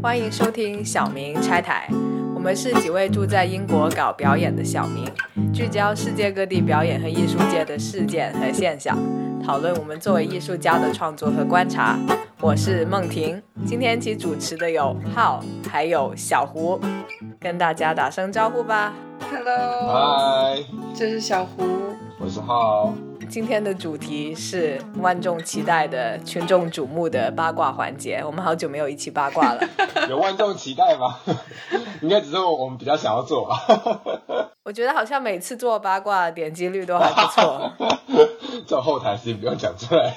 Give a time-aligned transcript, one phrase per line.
[0.00, 1.86] 欢迎收听小明拆台，
[2.34, 5.04] 我们是几位住在英国搞表演的小明，
[5.52, 8.96] 聚焦世界各地表演和艺术界的事件和现象，
[9.44, 11.98] 讨论我们作为艺术家的创作和观察。
[12.40, 16.80] 我是梦婷，今天一起主持的有浩，还有小胡，
[17.38, 18.94] 跟大家打声招呼吧。
[19.30, 20.62] Hello，嗨，
[20.94, 21.64] 这是小胡。
[22.20, 22.94] 我是浩。
[23.28, 28.22] 今天的主题是万众期待的、群众瞩目的八卦环节。
[28.24, 29.60] 我们好久没有一起八卦了。
[30.08, 31.18] 有万众期待吗？
[32.00, 33.60] 应该只是我们比较想要做吧。
[34.64, 37.70] 我觉得好像每次做八卦点击率都还不错。
[38.66, 40.16] 做后台事情不用讲出来。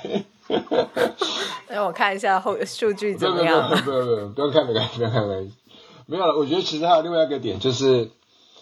[1.67, 3.81] 让我看一下后数据怎么样用。
[3.81, 5.53] 不用不用不用看没关系不用看没关系。
[6.07, 8.09] 没有了，我觉得其实还有另外一个点，就是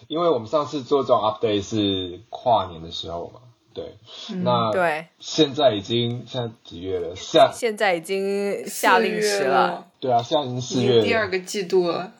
[0.07, 3.39] 因为我们上次做这种 update 是跨年的时候嘛，
[3.73, 3.97] 对，
[4.43, 7.15] 那对，现在已经现在几月了？
[7.15, 9.87] 下现在已经夏令时了。
[9.99, 12.13] 对啊，现在已经四月第二个季度了。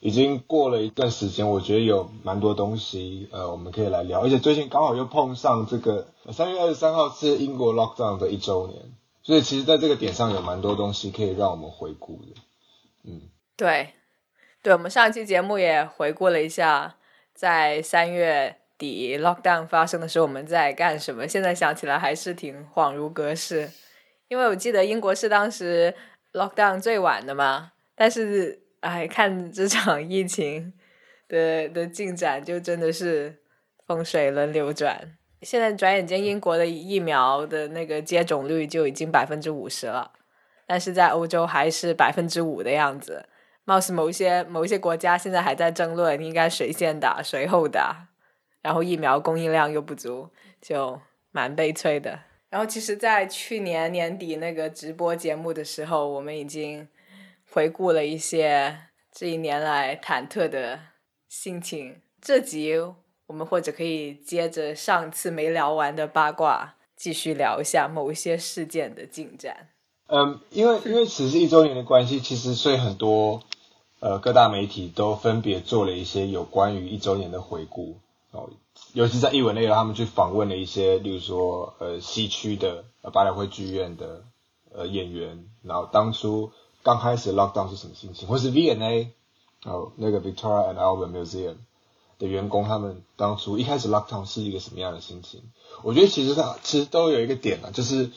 [0.00, 4.20] 已经过了一段时间，我觉得有蛮多东西，呃，我们可以来聊。
[4.20, 8.82] 而且最近刚好又碰上这个三月二十三号是英国 lockdown 的一周年，
[9.22, 12.40] 所以其实在这个点上有蛮多东西可以让我们回顾的。
[13.04, 13.20] 嗯，
[13.56, 13.90] 对，
[14.60, 16.96] 对，我们上一期节目也回顾了一下，
[17.32, 21.28] 在三月底 lockdown 发生的时候我们在干什么。
[21.28, 23.70] 现在想起来还是挺恍如隔世，
[24.26, 25.94] 因为我记得英国是当时
[26.32, 30.72] lockdown 最晚的嘛，但是哎，看这场疫情
[31.28, 33.38] 的的进展，就真的是
[33.86, 35.16] 风水轮流转。
[35.42, 40.10] 现在转眼间，英国的疫苗的那个接种率就已经百分之五十了，
[40.66, 43.26] 但是在欧洲还是百分之五的样子。
[43.64, 48.08] 貌似某些某些国家现在还在争论应该谁先打谁后打，
[48.62, 52.20] 然后疫苗供应量又不足，就蛮悲催的。
[52.48, 56.86] 然后其实，在去年年底那个直播节目的时候，我们已经
[57.50, 58.78] 回顾了一些
[59.10, 60.78] 这一年来忐忑的
[61.28, 62.00] 心情。
[62.20, 62.74] 这集
[63.26, 69.70] 我们或者可以接着上次没聊完的八卦，继续聊一下某一些事件的进展。
[70.08, 73.42] 嗯，因为因为此是一周年的关系，其实所以很多
[74.00, 77.96] 呃各大媒体都分别做了一些有关于一周年的回顾
[78.32, 78.50] 哦，
[78.92, 84.24] 尤其在艺文类的，他们去访问了一些，例如说呃西区的呃百老汇剧院的
[84.74, 86.50] 呃演员，然后当初
[86.82, 89.12] 刚开始 lockdown 是什么心情，或是 V&A
[89.64, 91.56] 哦那个 Victoria and Albert Museum
[92.18, 95.42] 的员工，他们当初一开始 lockdown 是一个什么样的心情？
[95.82, 98.10] 我觉得其实他其实都有一个点啊，就是。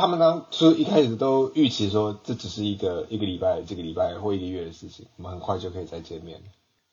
[0.00, 6.40] 他们当初一开始都预期说这只是一个一个礼拜、这个礼拜或一个月的事情，我们很快就可以再见面，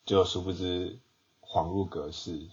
[0.07, 0.97] 就殊不知
[1.55, 2.49] 恍如隔世。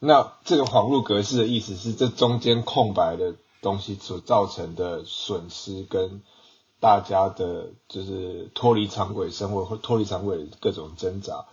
[0.00, 6.20] 那这个恍如隔世的意思是，这中间空白的东西所造成的损失，跟
[6.78, 11.46] 大家的就是脱离常轨生活或脱离常轨各种挣扎。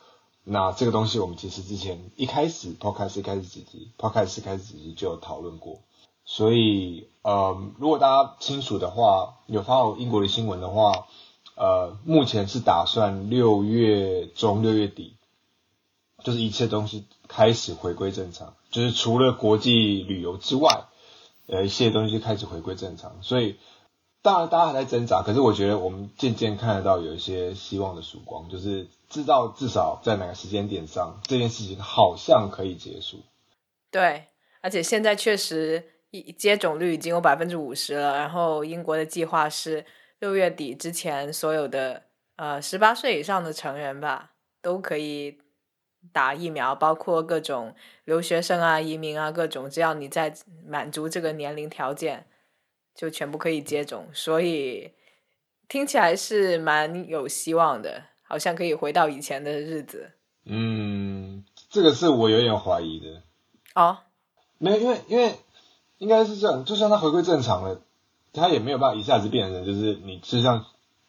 [0.43, 5.79] 那这个东西我们其实之前一开始 podcast 开始几集 podcast 开始几集就有讨论过。
[6.25, 11.07] 所以，呃，如果大家清楚的话，有发我英国的新闻的话，
[11.55, 15.15] 呃，目前是打算六月中、六月底，
[16.23, 20.85] 就是一切东西开始回归正常，就是除了国际旅游之外，
[21.47, 23.21] 呃，一些东西开始回归正常。
[23.21, 23.57] 所以，
[24.21, 33.19] 当然大家还在挣扎，可是我觉得我们渐渐看得到有一些希望的曙光，就是知道至少在哪个时间点上，这件事情好像可以结束。
[33.89, 34.25] 对，
[34.61, 35.83] 而且现在确实。
[36.13, 39.85] 一接种率已经有百分之五十了，然后英国的计划是
[40.19, 42.03] 六月底之前，所有的
[42.35, 45.37] 呃十八岁以上的成人吧都可以
[46.11, 47.75] 打疫苗，包括各种
[48.05, 50.33] 留学生啊、移民啊各种，只要你在
[50.65, 52.25] 满足这个年龄条件，
[52.95, 54.07] 就全部可以接种。
[54.13, 54.91] 所以
[55.67, 60.11] 听起来是蛮有希望的，好像可以回到以前的日子。
[60.45, 63.21] 嗯，这个是我有点怀疑的。
[63.75, 63.99] 哦，
[64.57, 65.35] 没有，因为因为。
[66.01, 67.79] 应该是这样，就算他回归正常了，
[68.33, 70.65] 他也没有办法一下子变成，就是你就像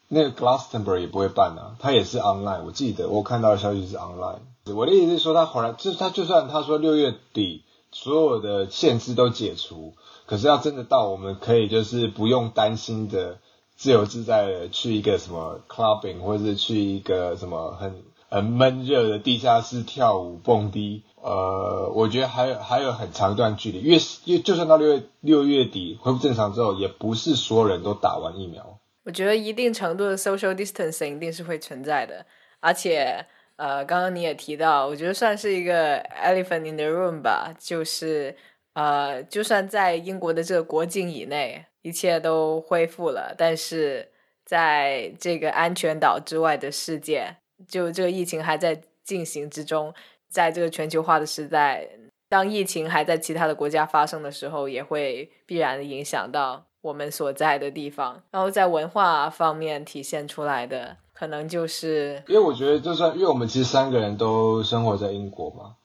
[0.07, 2.63] 那个 Glastonbury 也不会办啊，他也是 online。
[2.63, 4.41] 我记得我看到的消息是 online。
[4.71, 9.93] 我的意思是说，他回来就是他就算他说六月底所有的限制都解除，
[10.25, 13.39] 可是要真的到我们可以就是不用担心的
[13.75, 21.03] 自由自在的去一个什么 clubbing，或者是去一个什么很很闷热的地下室跳舞蹦迪。
[21.21, 28.79] 呃，我觉得还有还有很长一段距离，越越就算到六月六月底恢复正常之后，也不是所有人都打完疫苗。
[29.05, 32.25] 我觉得一定程度的 social distancing 一定是会存在的，
[32.59, 38.35] 而且呃，刚刚你也提到，我觉得算是一个 elephant in the room 吧，就是
[38.73, 44.11] 呃，就算在英国的这个国境以内，一切都恢复了，但是
[44.43, 47.35] 在这个安全岛之外的世界，
[47.67, 49.93] 就这个疫情还在进行之中，
[50.29, 51.87] 在这个全球化的时代，
[52.27, 58.23] 当疫情还在其他的国家发生的时候，也会必然的影响到我们所在的地方。
[58.31, 65.75] 然后在文化方面体现出来的，可能就是因为我觉得，就算因为我们其实三个人都生活在英国嘛，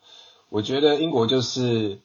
[0.48, 2.00] 我觉得英国就是。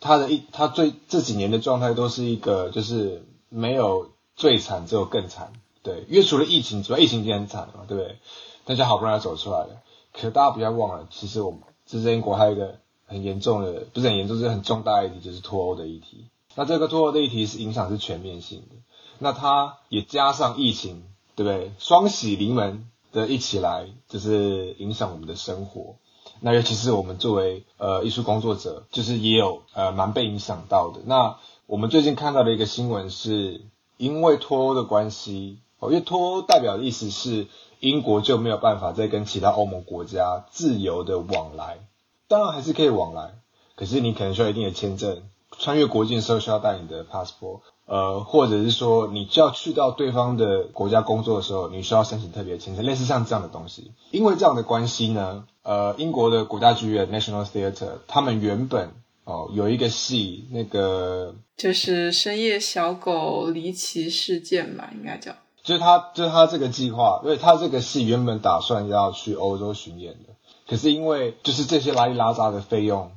[0.00, 5.54] 他的一，他最这几年的状态都是一个，就是没有最惨，只有更惨。
[5.82, 8.18] 对，因为除了疫情之外，疫情已经很惨嘛，对不对？
[8.66, 9.80] 大家好不容易走出来了，
[10.12, 16.26] 可大家不要忘了，其实我们这是英国还有一个很严重的，不是很严重，是很重大议题，就是脱欧的议题。
[16.54, 18.76] 那这个脱欧的议题是影响是全面性的，
[19.20, 21.04] 那它也加上疫情，
[21.36, 21.72] 对不对？
[21.78, 25.96] 双喜临门的一起来，就是影响我们的生活。
[26.40, 31.00] 那尤其是我们作为呃艺术工作者，就是也有呃蛮被影响到的。
[31.06, 33.62] 那我们最近看到的一个新闻是，
[33.96, 37.46] 因为脱欧的关系，哦，因为脱欧代表的意思是
[37.80, 41.86] 英国就没有办法再跟其他欧盟国家自由的往来，
[42.28, 43.34] 当然还是可以往来，
[43.76, 45.22] 可是你可能需要一定的签证，
[45.58, 47.60] 穿越国境的时候需要带你的 passport。
[47.86, 53.92] 呃，或者是说你就要去到对方的国家工作的时候，你需要申请特别签证，类似像这样的东西。
[54.10, 58.90] 因为这样的关系呢，呃，英国的国家剧院 National Theatre，他们原本
[59.24, 65.32] 哦有一个戏，那个就是深夜小狗离奇事件吧，应该叫。
[65.62, 70.34] 就是他，就是他这个计划，因为他这个戏原本打算要去欧洲巡演的，
[70.68, 73.12] 可是因为就是这些拉里拉扎的费用。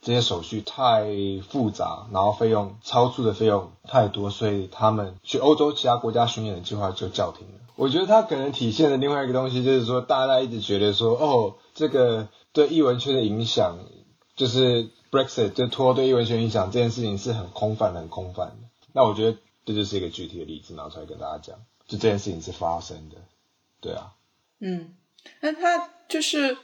[0.00, 1.06] 这些手续太
[1.48, 7.54] 复杂，然后费用超出的费用太多，所以他们去欧洲其他国家巡演的计划就叫停了。
[7.74, 13.78] 我觉得它可能体现的另外一个东西，就是说大家一直觉得说，哦，这个对艺文圈的影响，
[14.36, 18.68] 就是 Brexit 就脱对艺文圈影响这件事情是很空泛、很空泛的。
[18.92, 21.56] 那我觉得这就是一个具体的例子，拿出来跟大家讲，
[21.86, 23.16] 就这件事情是发生的，
[23.80, 24.12] 对啊。
[24.60, 24.94] 嗯，
[25.40, 26.56] 那他就是。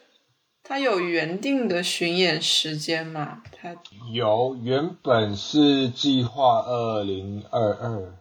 [0.67, 3.43] 他有原定的巡演时间吗？
[3.53, 3.77] 他
[4.11, 8.15] 有，原本是计划二零二二。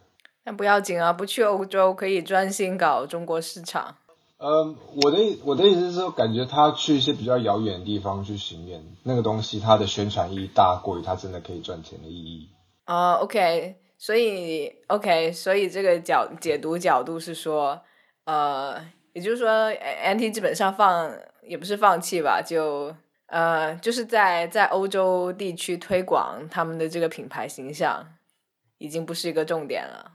[0.44, 3.96] 那不要紧啊，不去欧洲可以专心搞中国市场。
[4.36, 12.50] 嗯，我的我的意思是说，感觉他去一些比较遥远的地方去巡演，那个东西它的宣传意义大过于他真的可以赚钱的意义。
[12.84, 17.80] 啊，OK，所以 OK，所以这个角解读角度是说，
[18.24, 21.10] 呃，也就是说，NT 基本上放。
[21.46, 22.96] 也不是放弃吧，就
[23.26, 28.02] 呃，就是在在欧洲地区推广他们的这个品牌形象，
[28.78, 30.12] 已经不是一个重点了。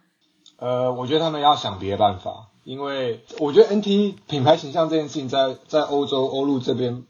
[0.57, 7.03] 呃，我觉得他们要想别的办法，因为我觉得 NT 品牌形象这件事情，在在欧洲欧陆这边，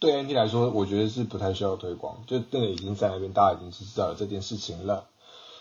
[0.00, 5.04] 对 NT 来说，我觉得是不太需要推广，就那个已经在那边，大家已经是知道有这件事情了。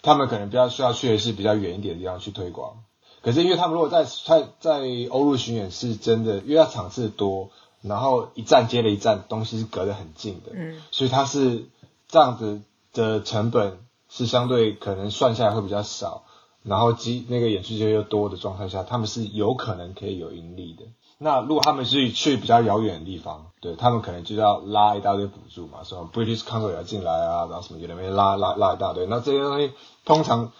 [0.04, 2.85] 他们可能比较需要去的是比较远一点的地方去推广。
[3.26, 4.80] 可是因为他们如果在在在
[5.10, 7.50] 欧陆巡演，是真的，因为他场次多。
[7.82, 11.66] 然后一站接了一站，东西是隔得很近的，嗯，所以它是
[12.08, 12.62] 这样子
[12.94, 13.78] 的成本
[14.10, 16.24] 是相对可能算下来会比较少，
[16.64, 20.86] 然后机那个演出机会又多的状态下，他们是有可能可以有盈利的。
[21.20, 29.72] 那如果他们是去比较遥远的地方，对他们可能就要拉一大堆补助嘛，什么 British Council 要进来啊，然后什么有那边拉拉拉一大堆，那这些东西
[30.06, 30.52] 通常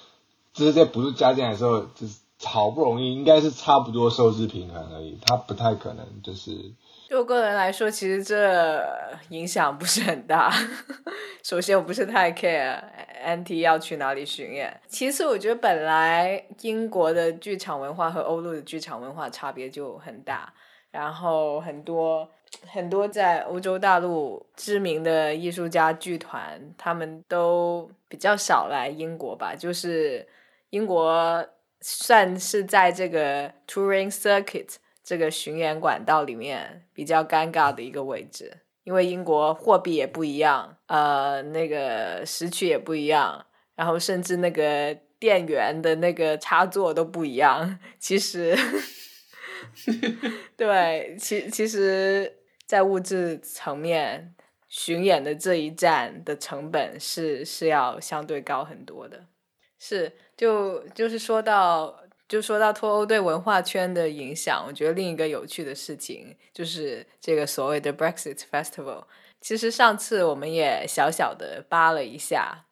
[0.54, 6.52] 就是在补助加进来的时候，就是好不容易应该是差不多收支平衡而已，他不太可能就是。
[7.08, 8.84] 就我个人来说，其实这
[9.30, 10.52] 影响不是很大。
[11.44, 12.82] 首先，我不是太 care
[13.24, 14.82] NT 要去哪里巡演。
[14.88, 20.52] 其次，我觉得本来英国的剧场文化和欧陆的剧场文化差别就很大。
[20.90, 22.28] 然后，很多
[22.72, 29.54] 很多在欧洲大陆知名的艺术家剧团，他们都比较少来英国吧。
[29.54, 30.28] 就是
[30.72, 31.46] 英国
[31.88, 34.78] 算是在这个 touring circuit。
[35.04, 47.78] 这个巡演管道里面比较尴尬的一个位置，因为英国货币也不一样，呃，那个时区也不一样，然后甚至那个电源的那个插座都不一样。
[48.00, 48.58] 其实，
[50.58, 54.34] 对，其其实，在物质层面，
[54.68, 59.28] 巡演的这一站的成本是是要相对高很多的。
[59.78, 62.02] 是，就就是说到。
[62.28, 69.04] 就说到脱欧对文化圈的影响，我觉得另一个有趣的事情就是这个所谓的 Brexit Festival。
[69.42, 72.66] 其实上次我们也小小的扒了一下，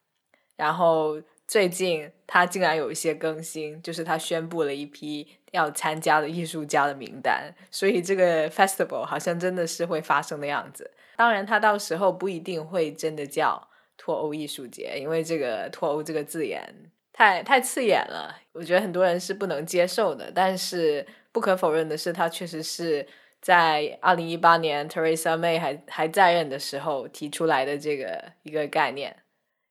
[0.56, 10.90] 然后最近他竟然有一些更新，就是他宣布了一批要参加的艺术家的名单，所以这个 Festival 好像真的是会发生的样子。
[11.16, 13.68] 当然，他到时候不一定会真的叫。
[13.96, 16.74] 脱欧艺术节，因为这个“脱欧”这个字眼
[17.16, 20.32] 太太刺眼了，我觉得很多人是不能接受的。
[20.34, 23.06] 但是不可否认的是，它确实是
[23.40, 29.16] 在二零一八年 Theresa May 还还在任的时候提出来的这个一个概念，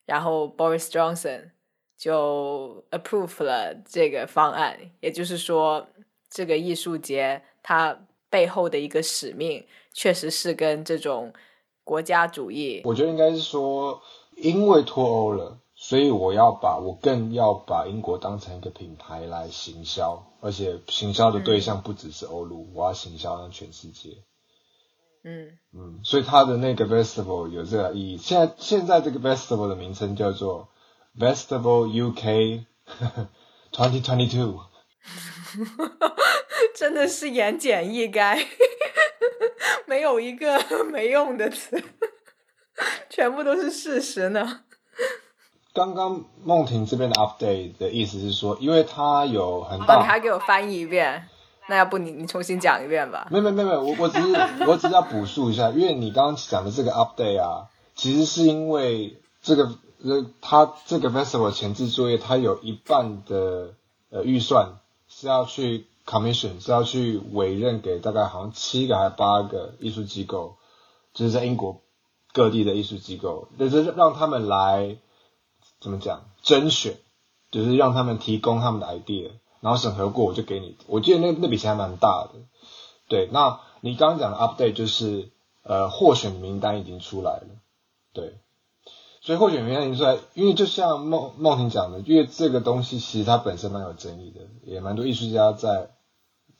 [0.06, 1.50] 然后 Boris Johnson
[1.98, 5.88] 就 approve 了这个方案，也就是说，
[6.30, 11.34] 这个艺术节它背后的一个使命，确实是跟这种
[11.84, 12.82] 国家主义。
[12.86, 14.02] 我觉得应该是说，
[14.38, 24.12] 因为脱欧了，所以我要把我更要把英国当成一个品牌来行销，而且行销的对象不只是欧陆，我要行销让全世界。
[25.26, 28.18] 嗯嗯，所以它的那个 festival 有这个意义。
[28.18, 30.70] 现在现在这个 festival 的名称叫做
[31.20, 32.64] Festival UK
[33.74, 34.62] Twenty Twenty Two。
[36.78, 38.42] 真的是言简意赅，
[39.86, 41.84] 没有一个没用的词，
[43.10, 44.64] 全部都是事实呢。
[45.74, 51.28] 刚刚梦婷这边的 update 的意思是说，因为它有很哦，你还给我翻译一遍，
[51.68, 53.28] 那要不你你重新讲一遍吧？
[53.32, 59.64] 没有没有没有没有，我我只是我只是要补述一下，因为你刚刚讲的这个 update 啊，其实是因为这个
[60.04, 63.74] 呃，它这个 festival 前置作业，它有一半的
[64.12, 64.74] 呃预算
[65.08, 70.58] 是要去 commission，是要去委任给大概好像七个还是八个艺术机构，
[71.16, 71.82] 就是在英国
[72.32, 74.98] 各地的艺术机构，就是让他们来
[75.84, 76.98] 怎么讲甄选，
[77.52, 80.78] 就是让他们提供他们的 idea，然后审核过我就给你。
[80.88, 82.40] 我记得那那笔钱还蛮大的。
[83.10, 85.30] 对，那你刚刚讲的 update 就是
[85.62, 87.48] 呃获选名单已经出来了，
[88.14, 88.38] 对，
[89.20, 95.90] 所以获选名单已经出来，因为就像梦梦婷讲的，因为这个东西其实它本身蛮有争议的，也蛮多艺术家在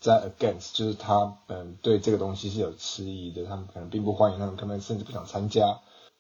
[0.02, 5.80] 在 against，就是他嗯对这个东西是有迟疑的，他们可能并不欢迎，他们可能甚至不想参加，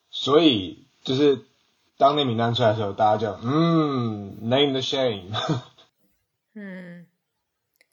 [0.09, 1.45] 所以就是
[1.97, 5.31] 当那名单出来的时候，大家就嗯 name the shame。
[6.55, 7.07] 嗯，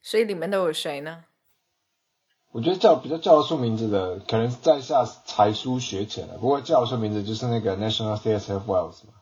[0.02, 1.25] 所以里面都有谁呢？
[2.52, 6.35] 我觉得叫比较叫得出名字的，可能在下才疏学浅了。
[6.38, 9.14] 不过叫得出名字就是那个 National Theatre of Wales 嘛，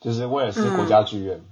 [0.00, 1.44] 就是威尔斯国家剧院。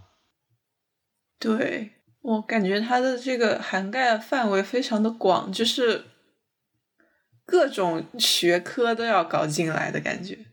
[1.38, 1.92] 对
[2.22, 6.06] 我感觉它的这个涵盖的范围非常的广，就是
[7.44, 10.46] 各种学科都要搞进来的感觉。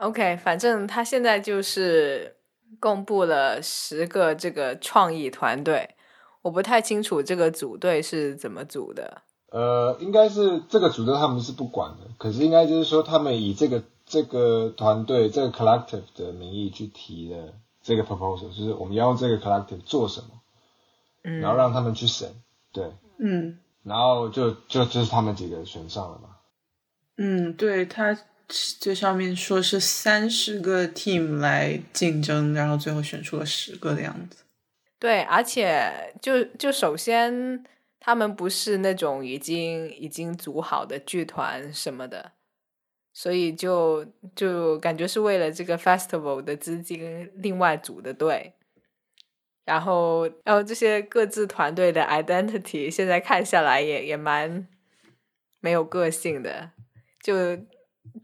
[0.00, 2.36] OK，反正他现在就是
[2.78, 5.94] 公布了十个这个创意团队，
[6.40, 9.22] 我不太清楚这个组队是怎么组的。
[9.50, 17.52] 呃，应该是这个组队他们是不管的，可是应该就是说他们以这个这个团队这个 collective 的名义去提的
[17.82, 20.28] 这个 proposal，就是我们要用这个 collective 做什么，
[21.24, 22.32] 嗯，然后让他们去审，
[22.72, 26.36] 对，嗯然后就就就是他们几个选上了嘛。
[27.18, 28.16] 嗯，对，它
[28.78, 34.44] 最上面说是三十个 team 来竞争，然后最后选出了十个的样子。
[34.98, 37.64] 对，而且就就首先
[37.98, 42.32] 他们不是那种已经已经组好的剧团什么的，
[43.14, 44.04] 所以就
[44.34, 48.52] 就感觉是为了这个 festival 的资金另外组的队。
[49.66, 54.66] 然后，然后这些各自团队的 identity 现在看下来也也蛮
[55.60, 56.72] 没有个性的，
[57.22, 57.56] 就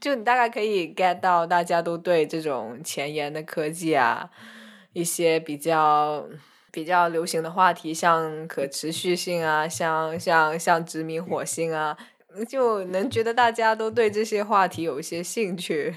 [0.00, 4.30] 就你大概可以 get 到大家都对这种前沿的科技啊，
[4.92, 6.28] 一些比较
[6.70, 11.96] 比较流行的话题，像可持续性啊，像像像殖民火星啊，
[12.48, 15.96] 就能觉得大家都对这些话题有一些兴趣。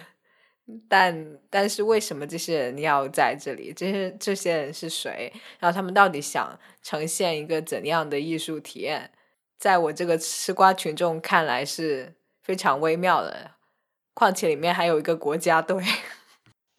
[0.88, 3.74] 但但是为什么这些人要在这里？
[3.76, 5.34] 这些这些人是谁？
[5.58, 9.10] 然后他们到底想呈现一个怎样的艺术体验？
[9.58, 13.52] 在我这个吃瓜群众看来是非常微妙的。
[14.20, 15.82] 况且里面还有一个国家队，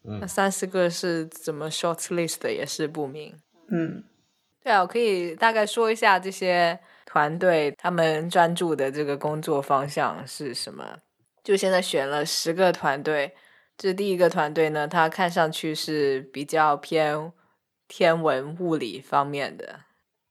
[0.04, 3.34] 嗯那三四个是怎么 short list 的也是不明。
[3.70, 4.04] 嗯
[4.62, 10.98] 对啊，我可以大概说一下这些团队他们专注的这个工作方向是什么。
[11.42, 13.34] 就现在选了十个团队，
[13.78, 17.32] 这第一个团队呢，它看上去是比较偏
[17.88, 19.80] 天文物理方面的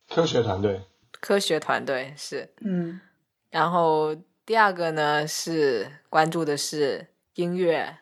[0.08, 0.84] 科学团队，
[1.20, 2.54] 科学团队是。
[2.62, 3.02] 嗯
[3.50, 4.16] 然后
[4.50, 8.00] 第二个呢是关注的是音乐，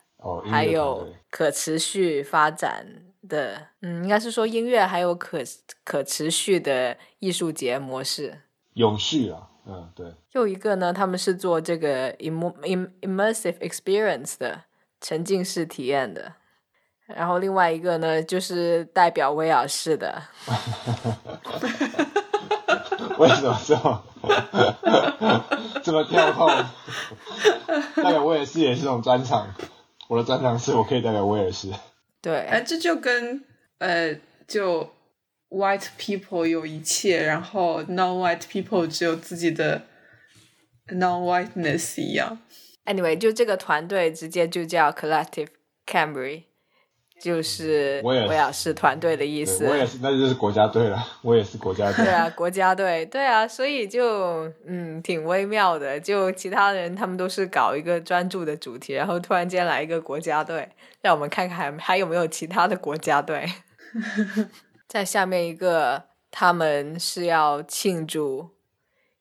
[0.49, 2.87] 还有可持续发展
[3.27, 5.39] 的，嗯，应该是说音乐还有可
[5.83, 8.43] 可持续的艺术节模式。
[8.75, 14.61] 永续啊，嗯，对，又一个呢，他们是做这个 im im immersive experience 的
[15.01, 16.35] 沉浸式体验的。
[17.07, 20.23] 然后另外一个呢，就是代表威尔士的，
[23.17, 24.03] 为什么这么
[25.83, 26.49] 这么跳痛？
[27.95, 29.47] 代表我也是也是这种专场，
[30.07, 31.69] 我的专场是我可以代表威尔士。
[32.21, 33.43] 对，哎，这就跟
[33.77, 34.15] 呃，
[34.47, 34.89] 就
[35.49, 39.83] white people 有一切，然后 non-white people 只有自己的
[40.87, 42.39] non-whiteness 一样。
[42.85, 45.49] Anyway，就这个团队直接就叫 Collective
[45.85, 46.43] Cambry，
[47.19, 49.65] 就是威尔威尔士团队的意思。
[49.67, 51.03] 我也是，那就是国家队了。
[51.23, 52.13] 我也是国家队对。
[52.13, 55.99] 啊，国家队，对啊，所以就嗯挺微妙的。
[55.99, 60.69] 就其他人他们都是搞一个专注的主题，然后突然间来一个国家队，
[61.01, 63.47] 让我们看看还还有没有其他的国家队。
[64.87, 68.51] 在下面一个，他们是要庆祝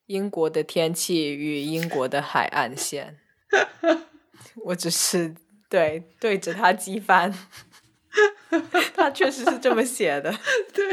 [0.06, 3.18] 英国的天气与英国的海岸线。
[4.66, 5.34] 我只是
[5.68, 7.32] 对对着他击翻，
[8.94, 10.34] 他确实是这么写的。
[10.72, 10.84] 对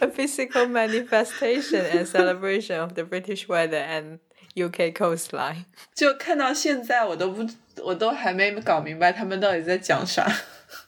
[0.00, 4.18] ，a physical manifestation and celebration of the British weather and
[4.54, 5.64] UK coastline。
[5.94, 7.46] 就看到现在，我都不，
[7.82, 10.26] 我都还没搞明白他们到底在讲啥。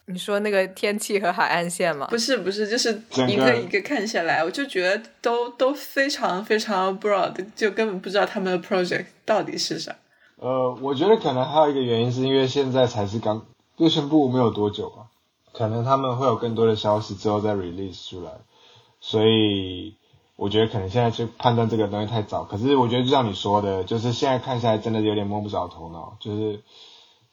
[0.06, 2.18] 你说那个天气和海岸线吗不？
[2.18, 2.90] 是不是，就是
[3.26, 9.94] 一个一个看下来，我就觉得都都非常非常 broad，就根本不知道他们的 project 到底是啥。
[10.36, 13.46] 呃，我觉得可能还有一个原因是因为现在才是刚
[13.78, 15.08] 就宣布没有多久啊，
[15.54, 18.32] 可能他们会有更多的消息之后再 release 出来，
[19.00, 19.94] 所以
[20.36, 22.42] 我觉得可能现在去判断这个东西太早。
[22.44, 26.62] 可是我觉得就像你说的，就是现在看下来真的有点摸不着头脑，就是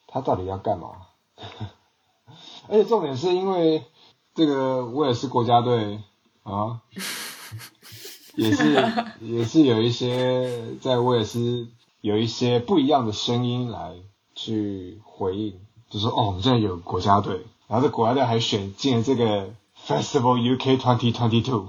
[0.08, 0.92] 他到底要干嘛？
[2.70, 3.84] 而且重点是因为
[4.36, 6.00] 这个威尔士国家队
[6.44, 6.82] 啊，
[8.36, 11.68] 也是 也是有一些在威尔斯
[12.02, 13.96] 有一些不一样的声音来
[14.36, 15.60] 去回应，
[15.90, 19.48] 就说哦，我们现在有国家队，然后这国家队还选进了这个
[19.88, 21.68] Festival UK 2022，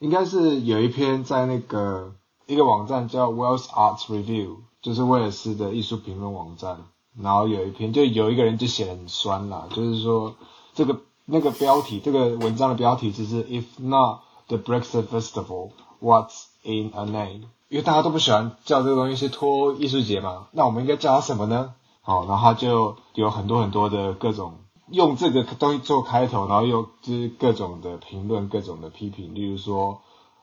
[0.00, 2.14] 应该是有一篇在那个
[2.46, 6.78] 一个网站叫 Wales Arts Review，就是威尔斯的艺术评论网站，
[7.16, 10.34] 然后有一篇就有一个人就写的很酸啦，就是说
[10.74, 17.42] 这个那个标题，这个文章的标题就是 If not the Brexit Festival, what's in a name？
[17.68, 21.74] 因为大家都不喜欢叫这个东西是脱艺术节嘛，那我们应该叫它什么呢？
[22.00, 30.00] 好，然后他就有很多很多的各种用这个东西做开头，然后又就是各种的评论、各种的批评，例如说，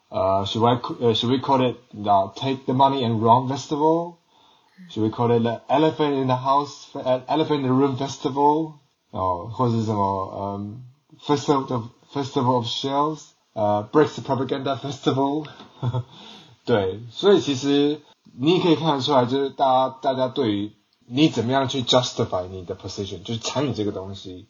[0.09, 4.15] 呃，should I 呃 should we call it the Take the Money and Run Festival?
[4.89, 6.87] Should we call it the Elephant in the House,
[7.27, 8.73] Elephant in the Room Festival?
[9.11, 10.83] 哦，或者是什么，嗯
[11.21, 13.21] ，Festival of Festival of Shells，
[13.53, 15.45] 呃，Brexit Propaganda Festival，
[16.65, 18.01] 对，所以其实
[18.35, 20.71] 你也可以看得出来，就是大家大家对于
[21.07, 24.47] 你怎么样去 justify 你的 position，就是参与这个东西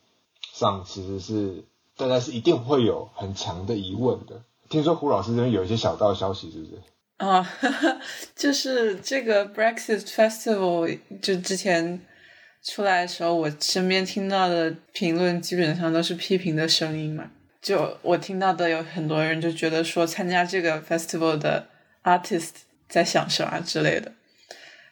[0.54, 1.64] 上，其实是
[1.98, 4.44] 大家是一定会有很强的疑问的。
[4.70, 6.82] 听说胡老师这边有一些小道消息，是不是？
[7.18, 7.48] 啊，
[8.36, 12.02] 就是这个 Brexit Festival，就之前
[12.64, 17.30] 出来的时候，我身边听到的评论基本上都是批评的声音嘛。
[17.62, 21.68] 就我听到的有很多人就觉得说，参加这个 festival 的
[22.04, 22.50] artist
[22.90, 24.12] 在想什么之类的。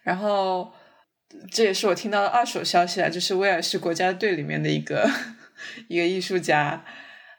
[0.04, 0.72] 然后
[1.50, 5.10] 这也是我听到的二手消息啊，就是威尔士国家队里面的一个
[5.88, 6.84] 一个艺术家，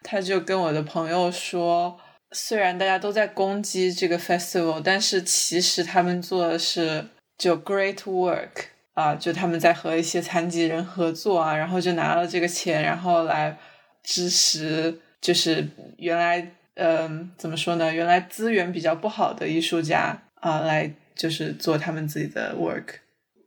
[0.03, 2.01] 他就跟我的朋友说。
[2.35, 7.05] 虽然大家都在攻击这个 festival，但是其实他们做的是
[7.37, 8.49] 就 great work
[8.95, 13.55] 啊，就他们在和一些残疾人合作啊，然后就拿了这个钱，然后来
[14.03, 23.02] 支持，就是原来嗯、怎么说呢，原来资源比较不好的艺术家啊，来就是做他们自己的 work。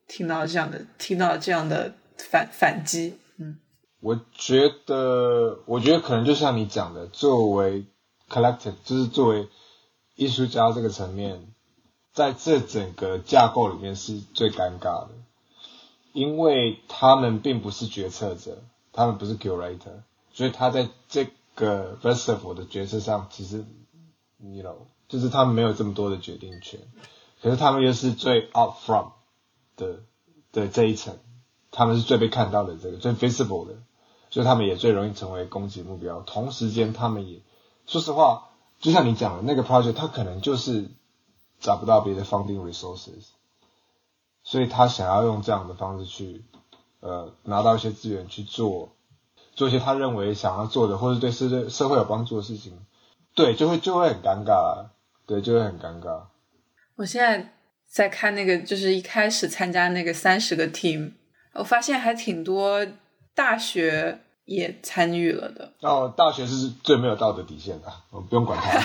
[0.07, 3.57] 听到这样的，听到这样的反反击，嗯，
[3.99, 7.85] 我觉得，我觉得可能就像你讲的，作为
[8.29, 9.49] collective 就是作为
[10.15, 11.47] 艺术家这个层面，
[12.13, 15.09] 在这整个架构里面是最尴尬的，
[16.13, 18.63] 因为他们并不是决策者，
[18.93, 23.65] 他们不是 curator，所以他在这个 festival 的决策上，其实
[24.39, 24.75] ，you know，
[25.07, 26.79] 就是他们没有这么多的决定权，
[27.41, 29.11] 可是他们又是最 out front
[29.75, 29.99] 的
[30.51, 31.17] 的这一层，
[31.71, 33.73] 他们是最被看到的这个最 visible 的，
[34.29, 37.41] 所以他们也最容易成为攻击目标，同时间他们也。
[37.87, 40.89] 说实话，就像你讲的那个 project，他可能就是
[41.59, 43.27] 找不到别的 funding resources，
[44.43, 46.43] 所以他想要用这样的方式去，
[46.99, 48.89] 呃，拿到一些资源去做，
[49.53, 52.85] 做一些他认为想要做的，或者对社会社会有帮助的事情，
[53.35, 54.87] 对，就会就会很尴尬，
[55.27, 56.23] 对，就会很尴尬。
[56.95, 57.54] 我现在
[57.95, 61.13] 在看那个，就是一开始参加那个三十个 team，
[61.53, 62.85] 我发现还挺多
[63.33, 64.19] 大学。
[64.45, 68.79] 也参与了的哦，大学是最没有道德底线的，我不用管他。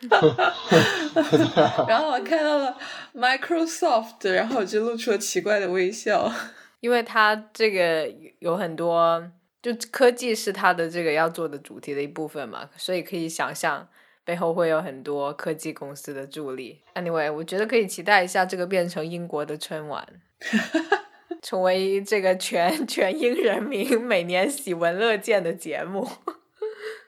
[1.86, 2.74] 然后我看到了
[3.14, 6.32] Microsoft，然后我就露出了奇怪的微笑。
[6.80, 9.30] 因为他这个有很多，
[9.60, 13.86] 就科技是他的这个要做的主题的一部分嘛，所以可以想象
[14.24, 16.80] 背后会有很多科技公司的助力。
[16.94, 20.06] Anyway，我觉得可以期待一下这个变成英国的春晚，
[21.42, 26.08] 成为这个全全英人民 每年喜闻乐见的节目。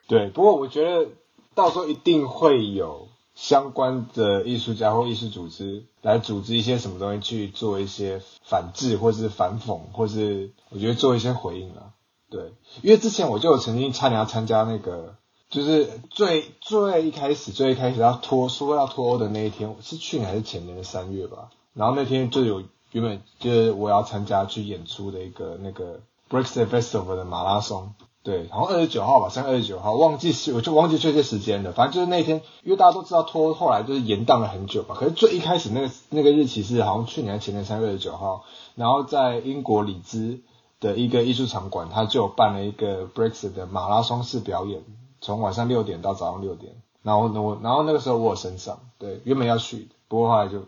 [0.09, 1.09] 对，不过我觉得
[1.55, 11.93] 到时候一定会有相关的艺术家或艺术组织来组织一些什么东西去做一些反制，或是反讽，或是我觉得做一些回应了。
[12.31, 15.17] 对，因为之前我就有曾经差点要参加那个，
[15.55, 21.51] 就是最最一开始最一开始要脱说要脱欧的那一天，是去年还是前年的三月吧。
[21.75, 27.95] 然后那天就有原本就是我要参加去演出的一个那个 Brexit Festival 的马拉松。
[28.25, 31.71] 对，好像二十九号吧，三月二十九号，忘记是我就忘记确切时间了。
[31.71, 34.97] 反正就是那天，因为大家都知道拖后来就是延宕了很久吧。
[34.99, 40.41] 可是最一开始那个那个日期是好像去年还是前年三月二十九号，然后在英国里兹
[40.81, 44.83] 的一个艺术场馆，他就办了一个 Brexit 的马拉松式表演，
[45.25, 46.77] 从晚上六点到早上六点。
[47.03, 50.67] 然后我然后那个时候我有身上，对，原本要去，不过后来就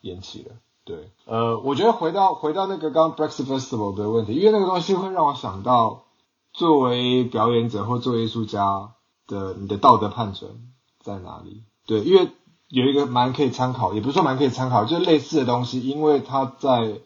[0.00, 0.54] 延期了。
[0.84, 6.04] 对，呃，我觉得回到回到那个刚 Brexit Festival 的问题，因为那个东西会让我想到。
[6.50, 8.94] 作为表演者或作为艺术家
[9.28, 11.62] 的，你的道德判准在哪里？
[11.86, 12.30] 对，因为
[12.68, 17.00] 有一个蛮可以参考，也不是说蛮可以参考，就类似的东西，因为他在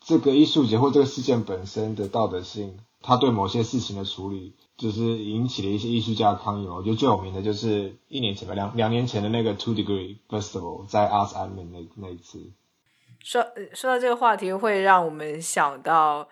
[0.00, 6.66] 这个艺术节或这个事件本身的道德性，他对某些事情的处理，就是引起了一些艺术家的抗议。
[6.66, 12.52] 我觉得最有名的就是一年前吧，两两年前的那个 Two Degree Festival 在 Arts Admin 那那一次。
[13.20, 16.28] 说说到这个话题，会让我们想到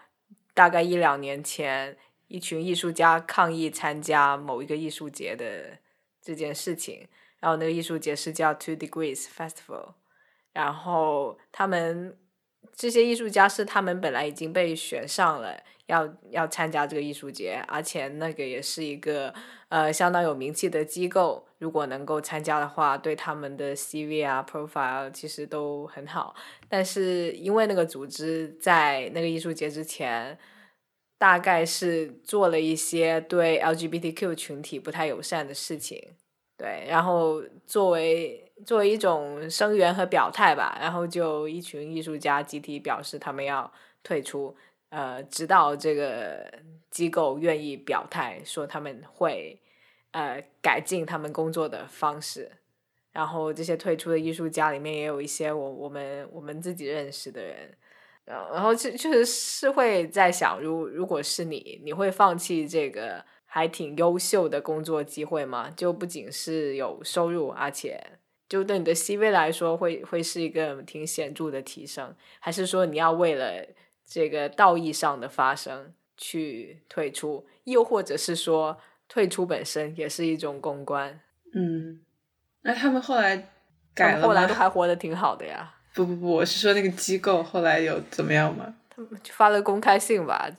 [0.53, 1.97] 大概一两年前。
[2.27, 5.79] 一群艺术家抗议参加某一个艺术节的
[6.21, 7.07] 这件事情，
[7.39, 9.93] 然后那个艺术节是叫 Two Degrees Festival，
[10.53, 12.19] 然后他们
[12.75, 19.33] 这些艺术家是他们本来已经被选上了，要要参加这个艺术节，而且那个也是一个
[19.69, 26.35] 呃相当有名气的机构，如果能够参加的话，对他们的 CV 啊 profile 其实都很好，
[26.69, 30.39] 但是因为那个组织在那个艺术节之前。
[31.17, 35.99] 大概是做了一些对 LGBTQ 群体不太友善的事情，
[36.59, 44.55] 对，然后作为作为一种声援和表态吧，然后就一群艺术家集体表示他们要退出，
[44.95, 46.49] 呃，直到这个
[46.89, 49.61] 机构愿意表态说他们会
[50.13, 52.49] 呃改进他们工作的方式，
[53.11, 57.77] 然后这些退出的艺术家里面也有一些我我们我们自己认识的人。
[58.25, 65.69] 然后就确实是会在想，如如果是你，你会放弃这个还挺优秀的工作机会吗？
[65.77, 68.01] 就不仅是有收入，而且
[68.49, 73.67] 就对你的 CV 来说，会会是一个挺显著的提升，还是说你要为了
[74.07, 81.21] 这个道义上的发生去退出，又或者是说退出本身也是一种公关？
[81.55, 82.01] 嗯，
[82.63, 83.51] 那他们后来
[83.95, 85.75] 改了后来都还活得挺好的呀。
[85.95, 88.75] 不不不，我是说那个机构后来有怎么样吗？
[88.91, 90.51] 他们就发了公开信吧。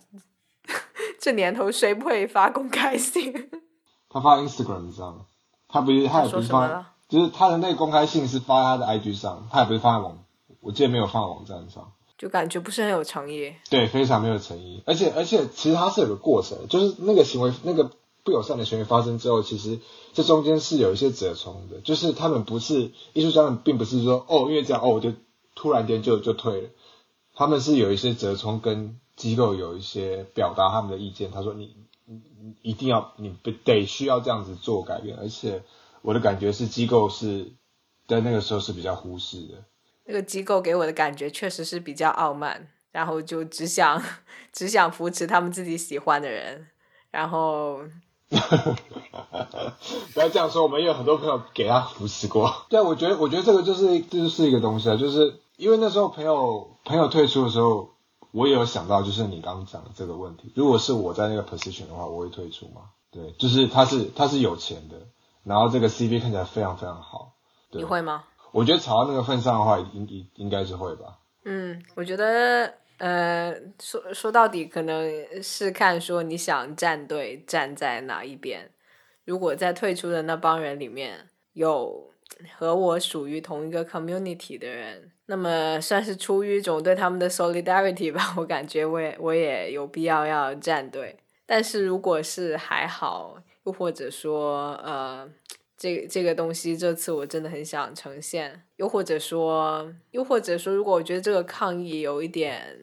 [1.20, 3.34] 这年头谁不会发公开信？
[4.10, 5.26] 他发 Instagram 你知道吗？
[5.68, 10.24] 他不是他也不是发，就是他的那个公开信是发他的 IG 上，他也不是发在网，
[10.62, 13.54] 我记得没有放在网站上，就感觉不是很有诚意。
[13.70, 14.84] 对，非常没有诚意。
[14.86, 17.92] 而且而且，其实它是有个过程，就是那个行为那个
[18.24, 19.80] 不友善的行为发生之后，其实。
[20.14, 25.12] 这中间是有一些折冲的，就是他们不是艺术家们，并不是说哦，因为这样哦，我就
[25.56, 26.70] 突然间就就退了。
[27.34, 31.32] 他们是有一些折冲，跟机构有一些表达他们的意见。
[31.32, 31.76] 他说你
[32.06, 35.64] 你一定要你不得需要这样子做改变，而且
[36.02, 37.52] 我的感觉是机构是
[38.08, 39.66] 在那个时候是比较忽视的。
[40.06, 44.02] 那个机构给我的感觉确实是比较傲慢，然后就只想
[44.52, 46.68] 只想扶持他们自己喜欢的人，
[47.12, 47.82] 然后。
[50.14, 52.66] 不要这样说，我们也有很多朋友给他扶持过。
[52.70, 57.92] 对，我觉得，我觉得这个就是这就是一个东西啊，就是因为那时候朋友朋友退出的时候，
[58.32, 60.52] 我也有想到，就是你刚刚讲的这个问题。
[60.56, 62.90] 如果是我在那个 position 的话，我会退出吗？
[63.12, 64.96] 对，就是他是他是有钱的，
[65.44, 67.34] 然后这个 CV 看起来非常非常好。
[67.70, 68.24] 你会吗？
[68.56, 71.20] 我觉得吵到那个份上的话，应应应该是会吧。
[71.44, 72.74] 嗯，我觉得。
[72.98, 78.72] 呃，说说到底，可能是看说你想站队站在哪一边。
[79.26, 82.10] 如果在退出的那帮人里面有
[82.58, 88.34] 和我属于同一个 community 的人，那么算是出于一种对他们的 solidarity 吧。
[88.38, 91.18] 我感觉我也我也有必要要站队。
[91.46, 95.30] 但是如果是还好，又或者说呃。
[95.78, 98.64] 这这个东西，这次我真的很想呈现。
[98.78, 102.78] 又或者说，又或者说，如果我觉得这个抗议有一点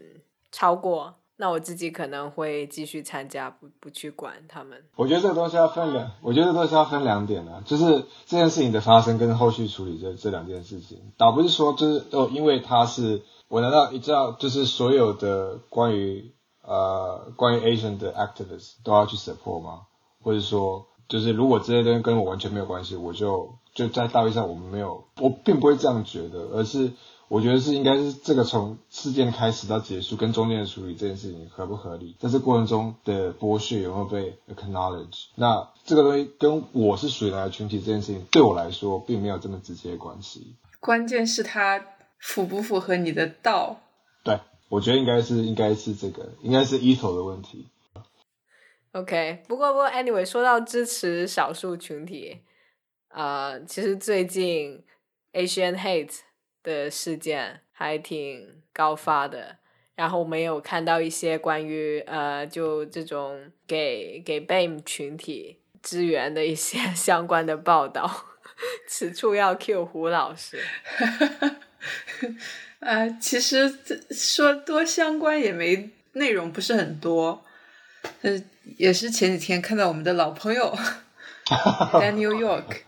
[0.51, 4.85] 超过，那我自己可能会继续参加，不不去管他们。
[4.97, 19.87] 我觉得这个东西要分两，我觉得这个东西要分两点啊，就是这件事情的发生跟后续处理这这两件事情，倒不是说就是哦，因为他是我难道你知道，就是所有的关于呃关于 Asian 的 activist 都要去 support 吗？
[20.21, 26.93] 或者说，就是如果这些东西跟我完全没有关系，我就就在道义上我们没有，我并不会这样觉得，而是。
[27.29, 35.29] 我觉得是应该是这个从事件开始到结束跟中间的处理这件事情合不合理，在这过程中的剥削有没有被 acknowledge？
[35.35, 40.57] 那这个东西跟我是属于哪个群体这件事情对我来说并没有这么直接的关系。
[40.79, 41.83] 关键是它
[42.19, 43.79] 符不符合你的道？
[44.23, 47.65] 对，我觉得应该是应该是这个，应该是 ego 的问题。
[48.93, 52.41] OK，不过不过 anyway，说到支持少数群体，
[53.09, 54.85] 呃，其实最近
[55.33, 56.21] Asian hate。
[56.65, 59.57] 的事件还挺高发的，
[59.97, 68.09] 然后我们有看到一些关于呃，就这种给给 BAME 群体支援的一些 相关的报道。
[68.87, 70.61] 此处要 Q 胡老师。
[72.79, 73.69] 呃，其实
[74.13, 77.45] 说多相关也没内容，不是很多。
[78.23, 78.43] 呃，
[78.77, 80.77] 也是前几天看到我们的老朋友
[81.93, 82.79] Daniel York。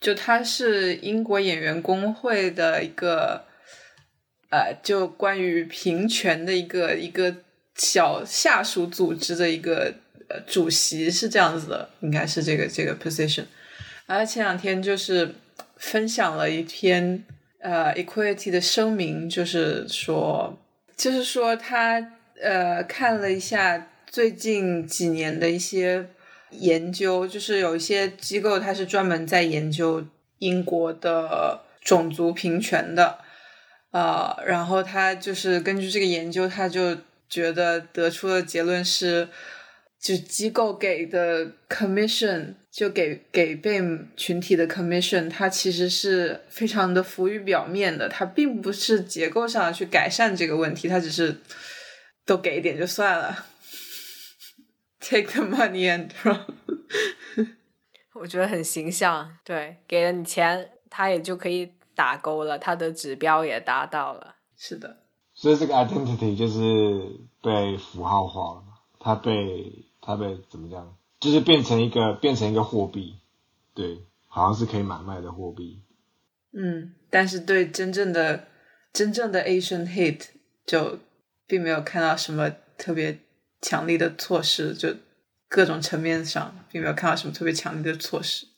[0.00, 3.44] 就他是英国演员工会的一个，
[4.50, 7.32] 呃，就关于平权的一个一个
[7.76, 9.94] 小下属组织的一个
[10.28, 13.44] 呃主席是这样子的，应该是这个这个 position。
[14.06, 15.36] 而前两天就是
[15.76, 17.22] 分享了一篇
[17.60, 20.58] 呃 equality 的声明，就是说，
[20.96, 22.04] 就是说他
[22.42, 26.10] 呃看了一下最近几年的一些。
[26.54, 30.04] 研究就是有一些机构，它是专门在研究
[30.38, 33.20] 英国的种族平权的，
[33.90, 36.94] 呃，然后他就是根据这个研究，他就
[37.26, 39.26] 觉得得出的结论是，
[39.98, 43.80] 就机构给的 commission，就给给被
[44.14, 51.38] 群体的 commission，它其实是非常的浮于表面的，它并不是结构上去改善这个问题，它只是
[52.26, 53.46] 都给一点就算了。
[55.02, 56.46] Take the money and run。
[58.14, 64.36] 我觉得很形象，对，给了你钱，他也就可以打勾了，他的指标也达到了。
[64.56, 65.02] 是的，
[65.34, 66.60] 所以这个 identity 就是
[67.42, 68.64] 被符号化了，
[69.00, 70.96] 它被它被怎么样？
[71.18, 73.16] 就是变成一个变成一个货币，
[73.74, 75.82] 对，好像是可以买卖的货币。
[76.52, 78.46] 嗯，但是对真正的
[78.92, 80.28] 真正的 Asian hate
[80.64, 81.00] 就
[81.46, 83.18] 并没有看到什么特别。
[83.62, 84.90] 强力的措施，就
[85.48, 88.48] 各种层面上，并没有看到什么特别强力的措施。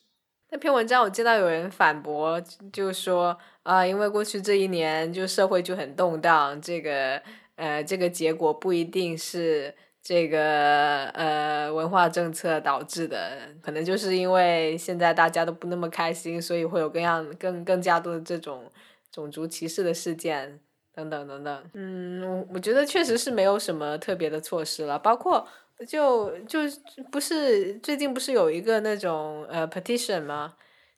[0.51, 2.41] 那篇文章我见到有人反驳，
[2.71, 7.21] 就说啊，因为过去这一年就社会就很动荡，这个
[7.55, 18.71] 呃，这个结果不一定是这个呃文化政策导致的，可能就是因为现在大家都不那么开心，所以会有更样更更加多的这种
[19.11, 20.59] 种族歧视的事件。
[20.95, 25.45] 等等等等，嗯，我我觉得确实是没有什么特别的措施了，包括
[25.85, 26.59] 就就
[27.11, 30.55] 不是最近不是有一个那种呃 petition 吗？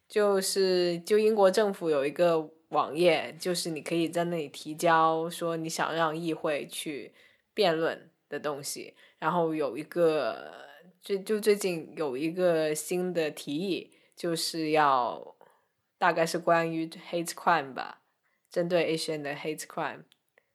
[0.07, 7.11] 就是就英国政府有一个网页，就是你可以在那里提交说你想让议会去
[7.55, 10.53] 辩论的东西，然后有一个
[11.01, 15.35] 就就最近有一个新的提议，就是要
[15.97, 18.01] 大概是关于 hate crime 吧。
[18.57, 19.99] 针对 Asian 的 hate crime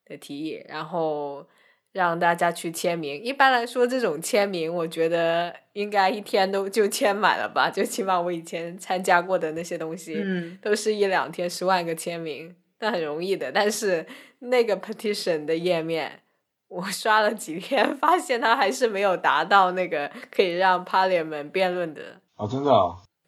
[0.05, 1.47] 的提议，然后
[1.93, 3.23] 让大家去签名。
[3.23, 7.71] 一般来说，这种签名，我觉得应该一天都就签满了吧。
[7.71, 13.53] 就起码我以前参加过的那些东西，嗯都是一两天十万个签名，那很容易的。
[13.53, 14.05] 但是
[14.41, 16.23] 那个 petition 的页面，
[16.67, 22.21] 我刷了几天，发现它还是没有达到那个可以让 Parliament 辩论的。
[22.35, 22.73] 哦，真的？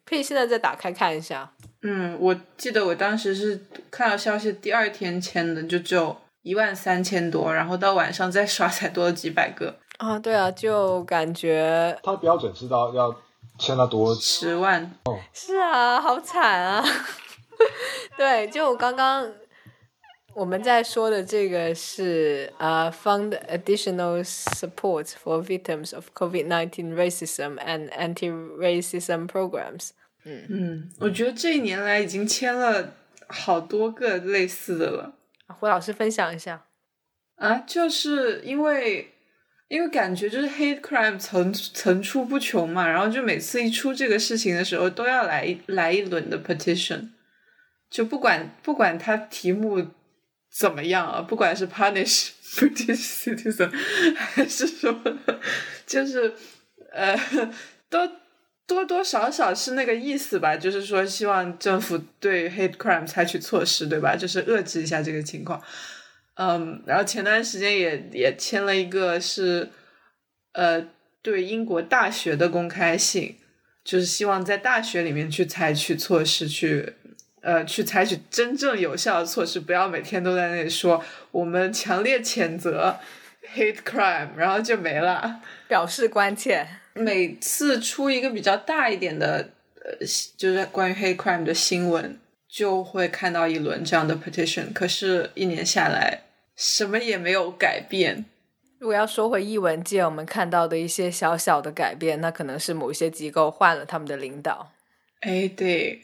[0.03, 1.53] 可以现在再打开看一下。
[1.87, 9.75] 嗯，我记得我当时是看到消息第二天签的，就只有一万三千多，然后到晚上再刷才多了几百个。
[9.99, 13.15] 啊，对啊，就感觉他的标准是到要
[13.59, 14.83] 签到多十万。
[15.05, 16.83] 哦，是啊，好惨啊。
[18.17, 19.31] 对，就刚刚
[20.33, 29.91] 我们在说的这个是呃，fund additional support for victims of COVID-19 racism and anti-racism programs。
[30.25, 32.93] 嗯嗯，我觉得这一年来已经签了
[33.27, 35.13] 好多个类似的了。
[35.47, 36.65] 胡老师分享一下
[37.35, 39.13] 啊，就是因为
[39.67, 47.09] 因为感觉就是 hate crime 层层出不穷嘛，然后就每次一出这个事情的时候，都要来来一轮的 petition，
[47.89, 49.85] 就不管不管它题目
[50.51, 53.69] 怎么样啊，不管是 punish British citizen，
[54.15, 55.01] 还是什么
[55.85, 56.33] 就是
[56.93, 57.15] 呃，
[57.89, 58.09] 都
[58.67, 60.55] 多多少少是那个意思吧？
[60.55, 64.15] 就是说希望政府对 hate crime 采取措施，对吧？
[64.15, 65.61] 就是遏制一下这个情况。
[66.35, 69.69] 嗯，然后前段时间也也签了一个是
[70.53, 70.85] 呃
[71.21, 73.37] 对英国大学的公开信，
[73.83, 76.93] 就是希望在大学里面去采取措施去。
[77.41, 82.97] 呃，去采取真正有效的措施，不要每天都在那里说我们强烈谴责
[83.55, 86.67] hate crime，然后就没了，表示关切。
[86.95, 89.49] 每次出一个比较大一点的，
[89.83, 90.05] 呃，
[90.37, 94.73] 就是关于 hate crime 的新闻，就会看到一轮这样的 petition。
[94.73, 96.23] 可是，一年下来，
[96.55, 98.25] 什么也没有改变。
[98.79, 104.71] 如果要说回译文界，我们看到的一些小小的改变，那可能是某一些机构换了他们的领导。
[105.21, 106.01] 哎，对。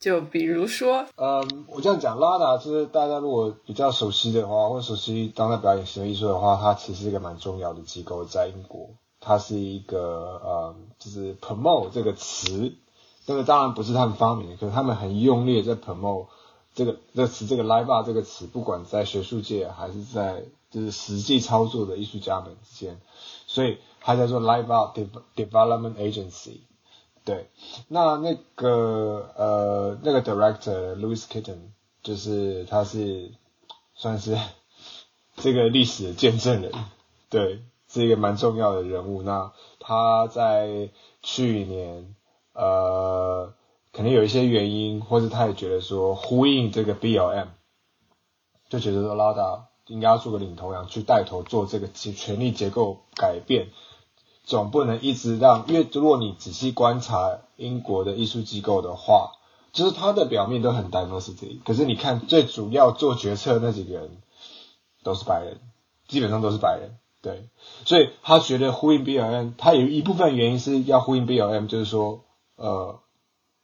[0.00, 8.88] 就比如说，嗯，我这样讲，拉达就是大家如果比较熟悉的话，或者熟悉当代表演行为艺术的话，它其实是一个蛮重要的机构，在英国，
[9.20, 12.74] 它是一个呃，就是 promote 这个词，
[13.26, 16.26] 这个当然不是他们发明的，可是他们很用力在 promote
[16.74, 23.00] 这个这个词，这个 live art 这个词，不管在学术界还是在就是实际操作的艺术家们之间，
[23.46, 26.58] 所以它叫做 live art development agency。
[27.24, 27.50] 对，
[27.88, 31.58] 那那个呃，那个 director Louis Kitten，
[32.02, 33.32] 就是他是
[33.94, 34.38] 算是
[35.36, 36.72] 这个历史的见证人，
[37.28, 39.22] 对，是一个蛮重要的人物。
[39.22, 40.90] 那他在
[41.22, 42.14] 去年
[42.52, 43.52] 呃，
[43.92, 47.48] 可能有一些原因，或者他也觉得说呼应这个 BLM，
[48.68, 53.68] 就觉得说拉达应该要做个领头羊，去带头做这个权力结构改变。
[54.44, 59.32] 总不能一直让，因为如果你仔细观察英国的艺术机构的话，
[59.72, 64.22] 就是它的表面都很 diversity，可是你看最主要做决策那几个人
[65.02, 65.60] 都是白人，
[66.06, 67.48] 基本上都是白人，对，
[67.84, 72.24] 所以他觉得呼应 BLM，他有一部分原因是要呼应 BLM，就是说，
[72.56, 73.00] 呃，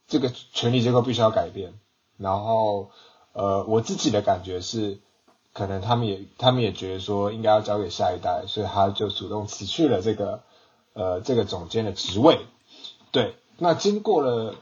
[0.07, 1.75] 这个权力结构必须要改变，
[2.17, 2.91] 然后，
[3.33, 4.99] 呃，我自己的感觉是，
[5.53, 10.43] 可能他们也他们也觉得说应该要交给下一代，所以他就主动辞去了这个。
[10.97, 12.39] 呃，这个总监的职位，
[13.11, 14.55] 对，那经过了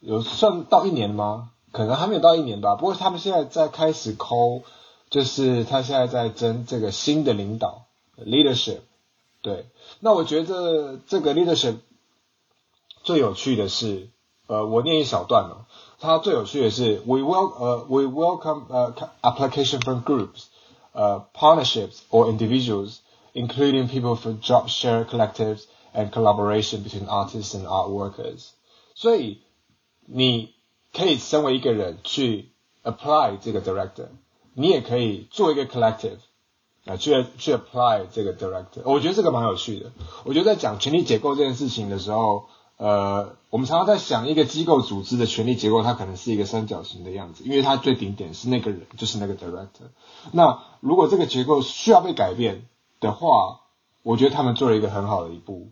[0.00, 1.52] 有算到一年吗？
[1.72, 2.74] 可能还没有到一年吧。
[2.74, 4.60] 不过他们现在在开始抠，
[5.08, 7.86] 就是他现在在争这个新的领导
[8.17, 8.79] leadership。
[9.41, 9.67] 对，
[9.99, 11.77] 那我觉得这个 leadership
[13.03, 14.09] 最有趣的是，
[14.47, 15.65] 呃，我念一小段哦。
[15.99, 20.45] 它最有趣的是，we will 呃 we welcome 呃 application from groups
[20.93, 27.87] 呃 partnerships or individuals。including people for job share collectives and collaboration between artists and art
[27.87, 28.49] workers。
[28.95, 29.43] 所以
[30.07, 30.55] 你
[30.91, 32.49] 可以身为一个人去
[32.83, 34.07] apply 这个 director，
[34.55, 36.17] 你也可以做一个 collective
[36.84, 38.82] 啊，去去 apply 这个 director。
[38.84, 39.92] 我觉得这个蛮有趣的。
[40.24, 49.88] 我觉得在讲权力结构这件事情的时候，呃，我们常常在想一个机构组织的权力结构，它可能是一个三角形的样子，因为它最顶点是那个人，就是那个 director。
[50.32, 52.66] 那如果这个结构需要被改变，
[53.00, 53.60] 的话，
[54.02, 55.68] 我觉得他们做了一个很好的一步，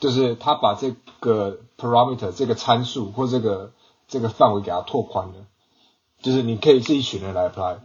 [0.00, 3.72] 就是他把这个 parameter 这个参数或这个
[4.06, 5.34] 这个范围给它拓宽了，
[6.20, 7.78] 就是你可以是一群人来 apply，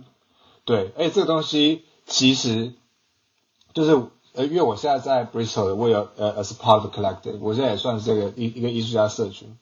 [0.65, 2.73] 对，哎，这个东西其实
[3.73, 3.91] 就是
[4.33, 9.57] 呃，因为我现在在 Bristol，我有呃 as part of collective，我现在也算是这个一一个艺术家社群，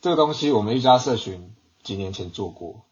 [0.00, 1.52] 这个东西我们艺术家社群
[1.82, 2.82] 几年前做过，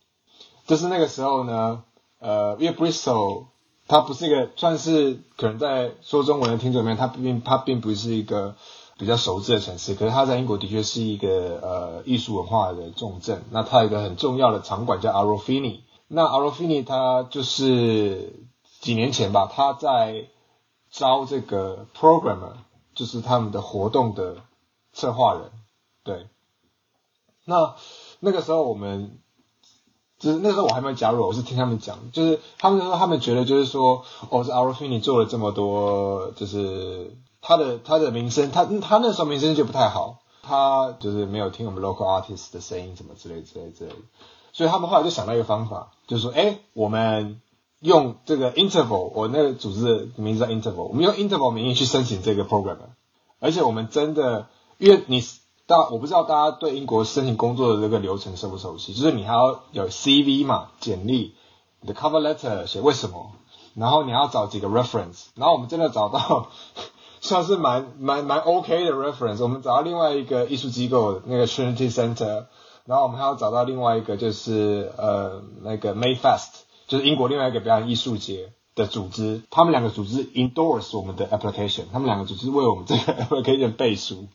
[0.66, 1.84] 就是那个时候呢，
[2.18, 3.46] 呃，因为 Bristol。
[3.88, 8.56] 它不是一个算是可能在说中文的听众里面，它并它并不是一个
[8.98, 9.94] 比较熟知的城市。
[9.94, 13.44] 可是它在英国的确是一个呃艺术文化的重镇。
[13.52, 15.82] 那它有一个很重要的场馆叫 Arofini。
[16.08, 18.32] 那 Arofini 它就是
[18.80, 20.28] 几年前吧，他在
[20.90, 22.52] 招这个 programmer，
[22.94, 24.36] 就是他们的活动的
[24.92, 25.50] 策划人。
[26.04, 26.26] 对，
[27.44, 27.76] 那
[28.20, 29.18] 那个时候我们。
[30.18, 43.96] 就是那时候我还没有加入，我是听他们讲，就是他们说他们觉得就是说，哦，是 Arofini 做了这么多，就是他的他的名声，他他那时候名声就不太好，他就是没有听我们 local artist 的声音，什么之类之类之类的，
[44.54, 47.42] 所以他们后来就想到一个方法，就是说，哎，我们
[47.80, 52.76] 用这个 interval，我那个组织的名字叫 interval，我们用 interval 名义去申请这个 program，
[53.40, 54.48] 而且我们真的，
[54.78, 55.22] 因为你。
[55.68, 58.94] 大我不知道大家对英国申请工作的这个流程熟不熟悉？
[58.94, 61.34] 就是你还要有 CV 嘛，简历，
[61.80, 63.32] 你的 cover letter 写为什么，
[63.74, 66.50] 然后你要找几个 reference，然后我们真的找到
[67.20, 72.44] 算是蛮蛮蛮 OK 的 reference，我们找到另外一个艺术机构那个 Trinity Center，
[72.84, 76.46] 然后我们还要找到另外一个就是呃那个 Mayfest，
[76.86, 84.28] 就是英国另外一个表演艺术节，的组织，他们两个组织 endorse 我们的 application，他们两个组织为我们这个 application 背书。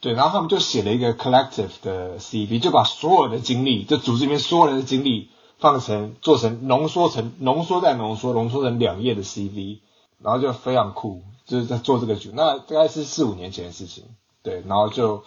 [0.00, 9.78] 对，然后他们就写了一个 collective 的 CV，就把所有的经历，就组织里面所有人的经历放成做成浓缩成浓缩再浓缩，浓缩成两页的 CV，
[10.18, 12.30] 然后就非常酷，就是在做这个局。
[12.34, 14.04] 那大概是四五年前的事情，
[14.42, 15.24] 对，然后就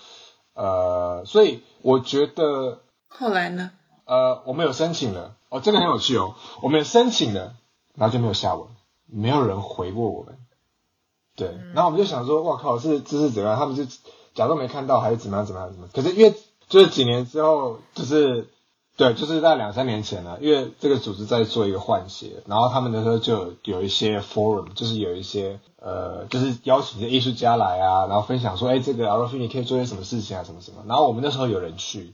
[0.54, 3.72] 呃，所以我觉得后来呢？
[4.08, 6.34] 呃，我们有申请了，哦，这个很有趣哦，
[6.64, 7.54] 我们有申请了，
[7.94, 8.68] 然后就没有下文，
[9.06, 10.40] 没有人回过我们。
[11.36, 13.56] 对，然后我们就想说，哇靠，是这是怎样？
[13.56, 13.88] 他们是。
[14.38, 15.88] 假装没看到还是怎么样怎么样怎么？
[15.92, 16.36] 可是因为
[16.70, 18.50] 就是几年之后，就是
[18.96, 20.38] 对，就是在两三年前了。
[20.42, 30.84] 因为这个组织在做一个换血，然后他们那时候就有一些 forum，就是有一些呃，就是邀请一些艺术家来啊，然后分享说，哎，这个 a r o f i 你可以做些什么事情啊，什么什么。
[30.88, 32.14] 然后我们那时候有人去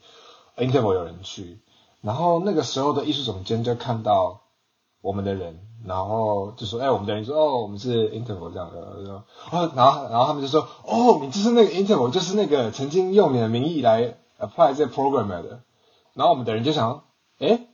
[0.56, 1.60] ，Interval 有人去，
[2.04, 4.41] 然后那个时候的艺术总监就看到
[5.01, 5.68] 我们的人。
[5.86, 9.04] 然后就说，哎，我们的人说，哦，我们是 Interval 这样的，
[9.51, 15.60] 然后然后他们就说，哦，你就是那个 Interval，就是那个曾经用你的名义来 apply 这 programmer 的。
[16.14, 17.04] 然后我们的人就想，
[17.38, 17.68] 哎，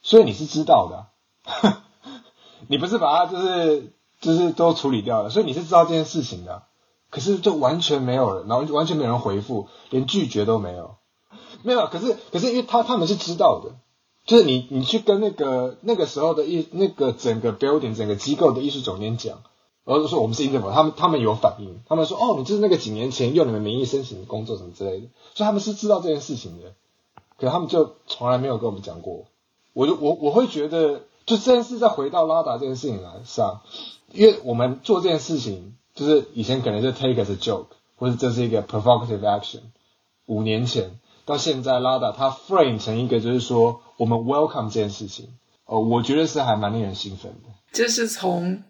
[0.00, 1.76] 所以你是知道的，
[2.66, 6.64] 你不是把它就是就是都处理掉了，所以你是知道这件事情的。
[7.10, 10.96] 可是就完全没有人，然后完全没有人回复，连拒绝都没有，
[11.62, 11.86] 没有。
[11.86, 13.72] 可是可是因为他他们是知道的。
[14.24, 19.42] 就是你，你去跟那个那个时候的艺那个整个 building 整个机构的艺术总监讲，
[19.84, 26.74] 然后就说我们是 i n t e r p o 他们他们有反应，他们说哦，你就是那个几年前用你们名义申请的工作什么之类的，所以他们是知道这件事情的，
[27.36, 29.24] 可他们就从来没有跟我们讲过。
[29.72, 33.62] 我就我我会觉得，就这件事再回到拉达这件事情来上，
[34.12, 39.62] 因为我们做这件事情，就是以前可能是 take as a joke，或者这是一个 provocative action，
[40.26, 41.00] 五年前。
[41.24, 45.28] 到现在，拉达他 frame 成一个，就是说我们 welcome 这件事情，
[45.66, 47.48] 哦，我觉得是还蛮令人兴奋的。
[47.72, 48.62] 就是从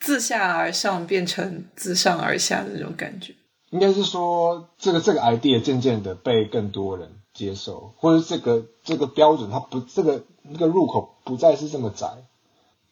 [0.00, 3.34] 自下而上变成自上而下的那种感觉。
[3.70, 12.08] 应该是说，这个这个 idea 渐渐的被更多人接受，或者这个这个标准，它不这个那个入口不再是这么窄，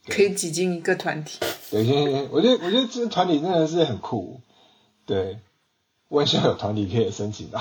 [0.07, 1.41] 可以挤进一个团体。
[1.71, 4.41] 对，我觉得我觉得这个团体真的是很酷，
[5.07, 5.39] 对。
[6.09, 7.61] 我也希望有团体可以申请到。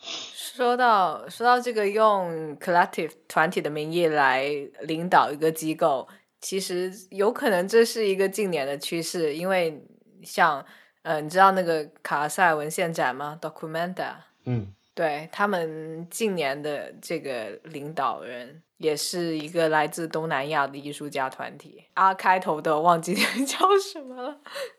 [0.00, 4.44] 说到说到这个用 collective 团体的名义来
[4.82, 6.06] 领导一个机构，
[6.40, 9.84] 其实有可能这是一个近年的趋势，因为
[10.22, 10.64] 像
[11.02, 14.14] 呃，你知道那个卡塞尔文献展吗？Documenta。
[14.44, 14.72] 嗯。
[14.94, 23.14] 对他们近年的这个领导人也是一个来自东南亚的艺术家团体，，R，开头的忘记
[23.46, 24.38] 叫什么了。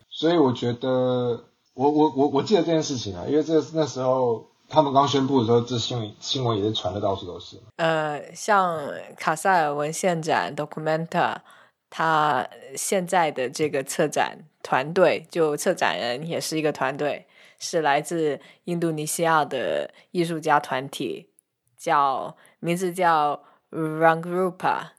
[0.10, 1.46] 所以我觉得。
[1.74, 7.58] 我我我我记得这件事情啊，因为这那时候他们刚宣布的时候，这新闻新闻也是传的到处都是。
[7.78, 8.80] 呃，像
[9.16, 11.38] 卡塞尔文献展 Documenta，
[11.90, 17.26] 他现在的这个策展团队，就策展人也是一个团队，
[17.60, 21.30] 是来自印度尼西亚的艺术家团体，
[21.78, 23.42] 叫名字叫
[23.72, 24.90] Rangrupa，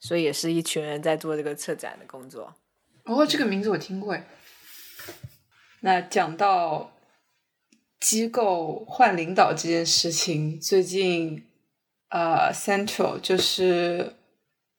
[0.00, 2.54] 所以也是一群人在做这个策展的工作。
[3.04, 4.26] 哦，这个名字我听过哎。
[5.80, 6.92] 那讲到
[8.00, 11.44] 机构换领导这件事情，最近
[12.10, 14.14] 呃，Central 就是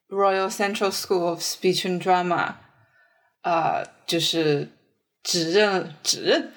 [0.08, 2.56] Royal Central School of Speech and Drama
[3.42, 4.70] 呃，就是
[5.24, 6.52] 指认指认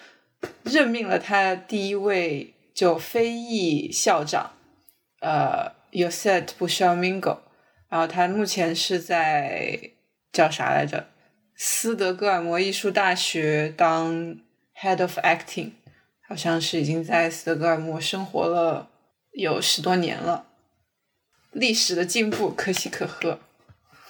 [0.64, 4.52] 任命了他第一位就非裔校长
[5.20, 7.38] 呃 y o s e t Bushamingo，
[7.88, 9.92] 然后他目前是在
[10.32, 11.11] 叫啥来着？
[11.64, 14.36] 斯德哥尔摩艺术大学当
[14.76, 15.70] head of acting，
[16.26, 18.90] 好像是已经在斯德哥尔摩生活了
[19.30, 20.46] 有十多年了，
[21.52, 23.38] 历史的进步可喜可贺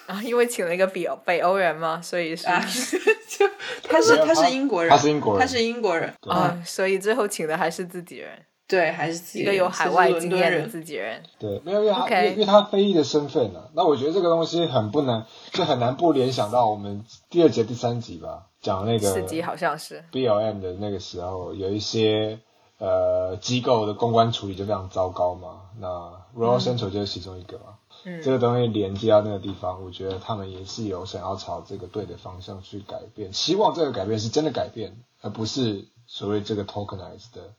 [0.07, 0.23] 啊！
[0.23, 2.47] 因为请了一个北北欧人嘛，所以是
[3.29, 3.47] 就
[3.87, 8.31] 他是他是英国人，他是英国人，他是英国人啊，所以最后请的还是自己人。
[8.73, 11.23] 对，还是自己一个有海外经验的自己人。
[11.39, 13.69] 对，没有因为他因为他非裔的身份呢。
[13.75, 22.41] 那我觉得这个东西很不能，就很难不联想到我们第二节第三集吧，讲那个四集好像是 B L M 的那个时候，有一些
[22.79, 25.65] 呃机构的公关处理就非常糟糕嘛。
[25.79, 25.89] 那
[26.35, 27.77] Royal Central 就是其中一个嘛。
[28.07, 28.23] 嗯。
[28.23, 37.53] 这个东西连接到那个地方，我觉得他们也是有想要朝这个对的方向去改变，希望这个改变是真的改变，而不是所谓这个 tokenized 的。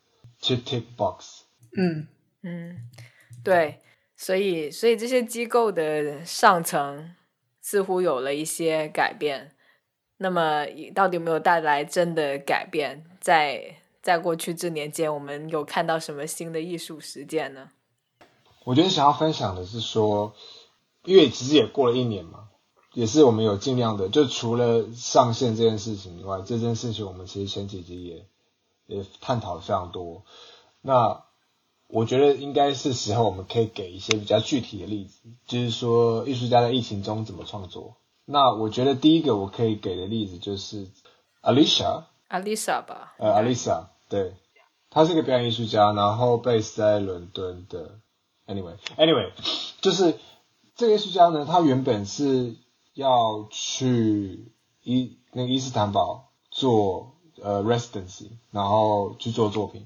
[0.44, 1.44] 去 tick box，
[1.78, 2.06] 嗯
[2.42, 2.90] 嗯，
[3.46, 3.80] 对，
[4.18, 7.16] 所以所以这些机构的上层
[7.62, 9.56] 似乎有了一些改变，
[10.18, 13.06] 那么到底有没有带来真的改变？
[13.22, 17.70] 在在过去这年间，我们有看到什么新的艺术实践呢？
[18.66, 20.36] 我觉得想要分享的是说，
[21.06, 22.50] 因为其实也过了一年嘛，
[22.94, 28.28] 也是我们有尽量的，就除了上线这件事情以外，这件事情我们其实前几集也
[28.88, 30.24] 也探讨了非常多。
[30.82, 31.24] 那
[31.88, 37.98] 我觉得应该是时候我们可以给一些比较具体的例子，就是说艺术家在疫情中怎么创作。
[38.26, 40.88] 那我觉得第一个我可以给的例子就是
[41.42, 44.34] Alicia，Alicia 吧，呃，Alicia，对，
[44.90, 48.00] 她是个表演艺术家，然后 base 在伦敦的。
[48.46, 49.32] Anyway，Anyway，
[49.80, 50.20] 就是
[50.76, 52.58] 这个艺术家呢，他原本是
[52.94, 54.52] 要去
[54.84, 59.86] 伊那个伊斯坦堡做呃 residency，然后去做作品，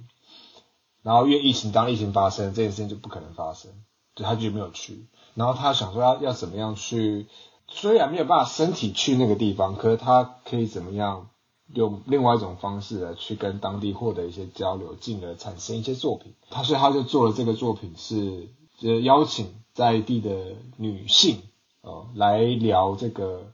[1.03, 3.71] 然后因为疫情，当疫情发生，这件事情就不可能发生，
[4.15, 5.05] 就他就没有去。
[5.35, 7.27] 然后他想说要要怎么样去，
[7.67, 11.29] 虽然没有办法身体去那个地方，可是他可以怎么样？
[11.73, 16.33] 用另外一种方式来去跟当地获得一些交流，进而产生一些作品。
[16.49, 21.41] 他所以他就做了这个作品，是就邀请在地的女性
[21.81, 23.51] 哦来聊这个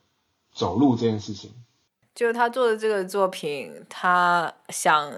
[0.54, 1.50] 走路这件事情。
[2.16, 5.12] 就是他做的这个作品，他想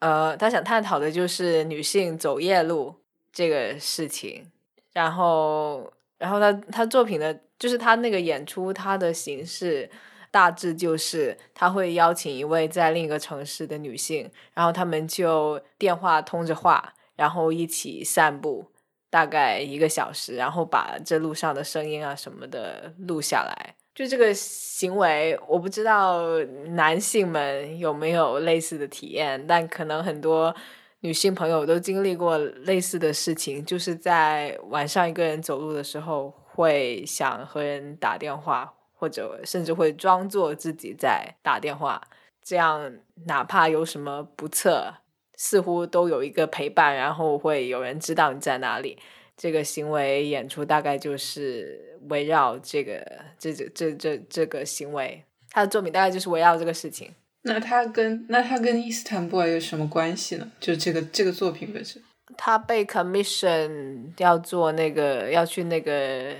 [0.00, 2.94] 呃他想探讨的就是女性走夜路
[3.32, 4.50] 这个事情。
[4.92, 9.90] 然后然后他他作品的，就是他那个演出，他的形式。
[10.32, 18.70] 大致就是他会邀请一位在另一个城市的女性，然后他们就电话通着话，然后一起散步，
[19.10, 23.74] 大概一个小时，然后把这路上的声音啊什么的录下来。
[23.94, 26.38] 就这个行为，我不知道
[26.68, 30.54] 男性们有没有类似的体验，但可能很多
[31.00, 38.74] 女性朋友都经历过类似的事情，就是在晚上一个人走路的时候，会想和人打电话。
[39.00, 41.98] 或者甚至会装作自己在打电话，
[42.44, 42.92] 这样
[43.24, 44.92] 哪怕有什么不测，
[45.38, 48.98] 似乎都有一个陪伴，然后会有人知道你在哪里。
[49.40, 53.02] 这个行为演出大概就是围绕这个
[53.38, 57.10] 这这这这这个行为，他的作品大概就是围绕这个事情。
[57.40, 60.46] 那他跟那他跟伊斯坦布尔有什么关系呢？
[60.60, 62.02] 就这个这个作品本身，
[62.36, 66.36] 他被 commission 要做那个要去那个。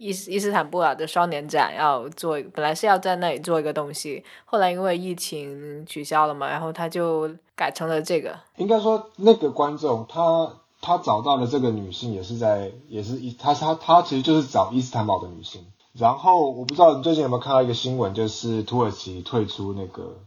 [0.00, 8.38] 伊斯伊斯坦布尔的双年展要做，本来是要在那里做一个东西，后来因为疫情取消了嘛，然后他就改成了这个。
[8.58, 10.48] 应该说，那个观众他
[10.80, 15.66] 他找到的这个女性也是在也是伊他他他其实就是找伊斯坦堡的女性。
[15.92, 20.18] 然后我不知道你最近有没有看到一个新闻，就是土耳其退出那个，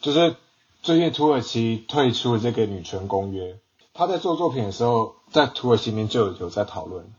[0.00, 0.36] 就是
[0.82, 3.58] 最近土耳其退出了这个女权公约。
[3.92, 7.12] 他在做作品的时候，在土耳其面就有在讨论。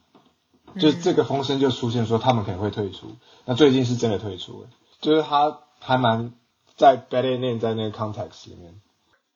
[0.80, 3.08] 就这个风声就出现说他们可能会退出，
[3.46, 4.70] 那最近是真的退出了，
[5.02, 6.34] 就是他还蛮
[6.76, 8.80] 在 better name 在那个 context 里面。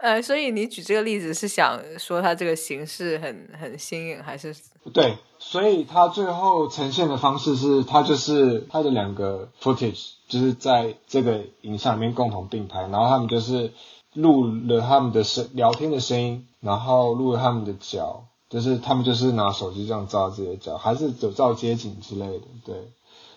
[0.01, 4.55] 呃，所以你举这个例子是想说他这个形式很很新颖，还是？
[4.91, 13.71] 对，所以他最后呈现的方式是他就是他的两个 footage 就是在这个影像里面共同并排，然后他们就是
[14.13, 18.25] 录了他们的声聊天的声音，然后录了他们的脚。
[18.49, 22.75] 就是他们就是拿手机这样照自己的脚，还是有照街景之类的，对。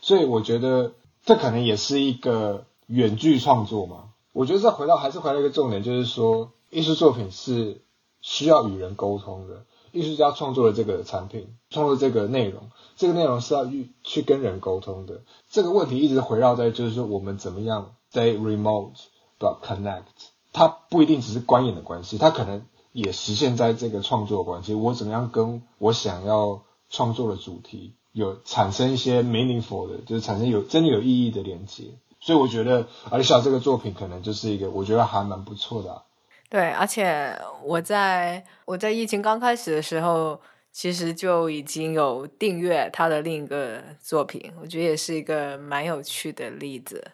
[0.00, 0.90] 所以我觉得
[1.24, 4.06] 这可能也是一个远距创作嘛。
[4.34, 7.80] 我觉得再回到还是回到一个重点，就是说艺术作品是
[8.20, 9.64] 需要与人沟通的。
[9.92, 12.64] 艺术家创作的这个产品，创作这个内容，
[12.96, 15.22] 这个内容是要去去跟人沟通的。
[15.50, 18.92] 这个问题一直围绕在就是说我们怎么样 stay remote
[19.38, 20.02] but connect。
[20.52, 22.66] 它不一定只是观演的关系，它可能。
[22.94, 31.98] 也实现在这个创作关系，我怎么样跟我想要创作的主题有产生一些 meaningful 的，就是产生有真的有意义的连接。
[32.24, 36.02] 所以我觉得而小这个作品可能就是一个我觉得还蛮不错的。
[36.48, 40.40] 对，而且我在我在疫情刚开始的时候，
[40.72, 47.04] 其实就已经有订阅他的另一个作品，我觉得也是一个蛮有趣的例子。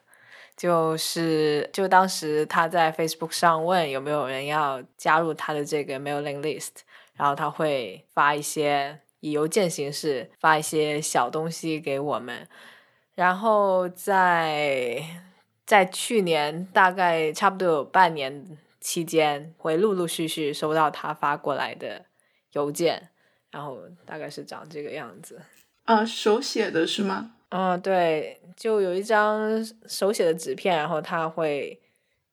[0.56, 6.84] 就是就当时他在 Facebook 上问有没有人要加入他的这个 mailing list，
[7.14, 12.46] 然后他会发一些以邮件形式发一些小东西给我们，
[13.20, 14.98] 然后在
[15.66, 22.06] 在去年大概差不多有半年期间，会陆陆续续收到他发过来的
[22.52, 23.10] 邮件，
[23.50, 25.38] 然后大概是长这个样子。
[25.84, 27.32] 啊，手写的是吗？
[27.50, 31.78] 嗯，对，就有一张手写的纸片，然后他会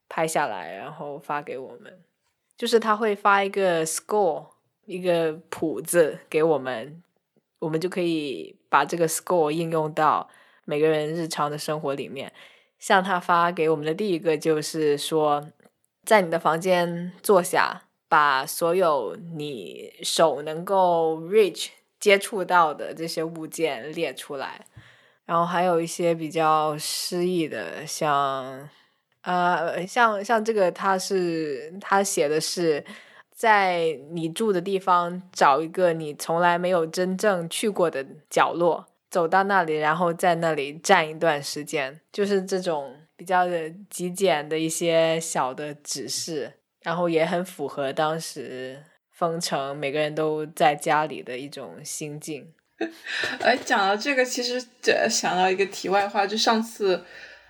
[0.08, 2.00] 拍下来，然后发给我们。
[2.56, 4.52] 就是他会发一个 score，
[4.86, 7.04] 一个谱子给我们，
[7.60, 10.30] 我们就可以把这个 score 应用到
[10.68, 12.32] 每个人日常的生活里面。
[12.78, 15.48] 像他发给我们的第一个就是说，
[16.04, 24.66] 在你的房间坐下，把所有你手能够 reach 接触到的这些物件列出来。
[25.26, 28.70] 然后还有一些比较诗意的，像
[29.22, 32.86] 呃，像像这个，他是他写的是
[33.32, 52.54] 在你住的地方找一个你从来没有真正去过的角落，走到那里，然后在那里站一段时间，就是这种比较的极简的一些小的指示，然后也很符合当时封城每个人都在家里的一种心境。
[53.42, 54.64] 哎，讲到这个，其实
[55.10, 57.04] 想到一个题外话，就上次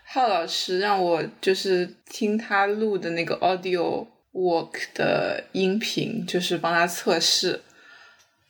[0.05, 7.61] 浩老师让我就是听他录的那个 audio walk 的音频，就是帮他测试。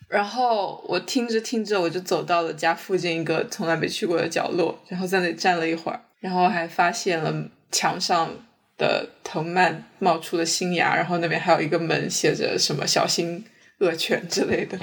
[0.08, 7.34] 然后我听着听着，我就走到了家附近一个从来没去过的角落，然后在那里站了一会儿，然后还发现了
[7.72, 8.30] 墙上
[8.78, 13.46] 的藤蔓冒出了新芽，然后那边还有一个门，写着什么“小心”。
[13.80, 14.76] 恶犬之类的，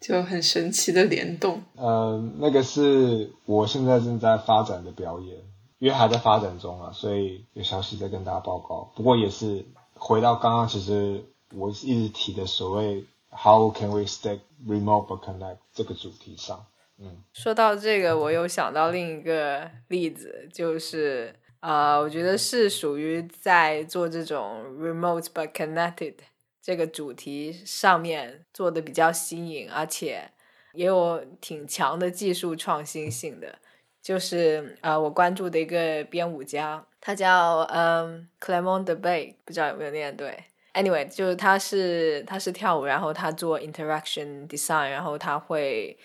[0.00, 1.60] 就很神奇的联动。
[1.74, 5.36] 呃，那个是我现在正在发展的表演，
[5.80, 8.92] 因为还在发展中啊，所以有消息再跟大家报告。
[8.94, 11.24] 不过也是回到刚刚，其实
[11.56, 13.04] 我一直提的所谓
[13.36, 16.66] “How can we stay remote but connect” 这个主题上。
[16.98, 26.14] 嗯，说到这个，我又想到另一个例子，就是啊，我觉得是属于在做这种 remote but connected。
[26.62, 30.32] 这个主题上面做的比较新颖，而且
[30.72, 33.58] 也有挺强的技术创新性的，
[34.02, 40.44] 就是呃，我关注的一个编舞家，他叫嗯 Clement de Bay，不知道有没有念对。
[40.76, 45.98] Anyway，就是他是他是跳舞，然后他做 interaction design，然后他会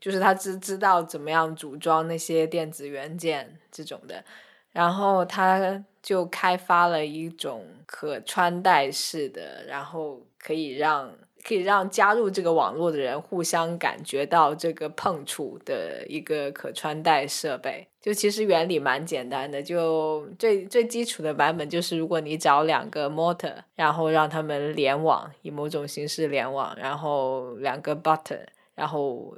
[0.00, 4.24] 就是他知知道怎么样组装那些电子元件这种的，
[4.72, 5.84] 然后他。
[6.06, 11.12] 就开发了一种可穿戴式的，然后可以让
[11.46, 17.86] 可以让加入这个网络的人互相感觉到这个碰触的一个可穿戴设备。
[18.00, 28.44] 就其实原理蛮简单的，就最最基础的版本就是，如果你找两个 motor，然后让他们联网，以某种形式联网，然后两个 button，
[28.74, 29.36] 然后。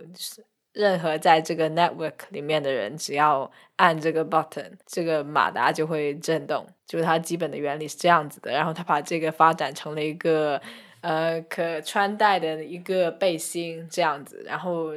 [0.74, 6.64] 任何在这个 network 里面的人，只要按这个 button，这个马达就会震动。
[6.86, 8.52] 就是它基本的原理是这样子的。
[8.52, 10.60] 然后他把这个发展成了一个
[11.00, 14.92] 呃可穿戴的一个背心这样子，然后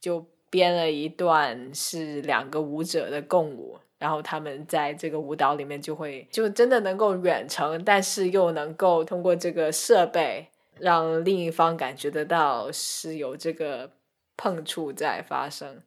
[0.00, 10.48] 就编了一段是两个舞者的共舞，然后他们在这个舞蹈里面就会就真的能够远程，但是又能够通过这个设备
[10.78, 13.92] 让另一方感觉得到是有这个。
[14.38, 15.80] 碰触在发生，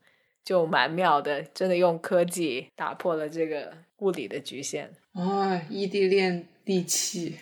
[0.44, 4.92] 就蛮妙的，真的用科技打破了这个物理的局限。
[5.14, 7.38] 啊，异地恋利器？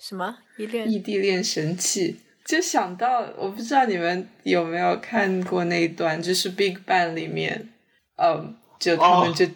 [0.00, 0.38] 什么？
[0.56, 0.90] 异恋？
[0.90, 2.20] 异地恋神器？
[2.44, 7.68] 就想到，我不知道你们有没有看过那一段，就是 Big Bang 里面，
[8.16, 9.46] 嗯，就他们就。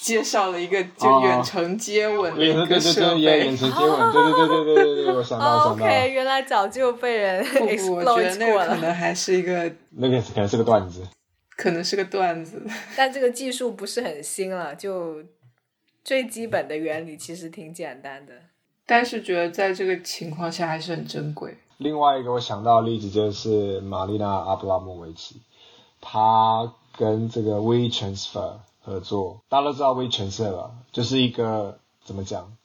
[0.00, 5.84] 介绍了一个就远程接吻的一个设备，远程接吻，对对对对对对对，我想到 想到。
[5.84, 11.02] OK，原来早就被人 不不，我觉得那个可能还是一个， 那个可能是个段子，
[11.54, 12.62] 可能是个段子。
[12.96, 15.22] 但这个技术不是很新了，就
[16.02, 18.32] 最基本的原理其实挺简单的。
[18.90, 21.56] 但是觉得在这个情况下还是很珍贵。
[21.78, 25.36] 另外一个我想到的例子就是玛丽娜阿布拉莫维奇，
[26.00, 28.54] 她跟这个 WeTransfer。
[28.82, 30.70] 合作，大家都知道 WeTransfer 吧？
[30.90, 32.56] 就是一个怎么讲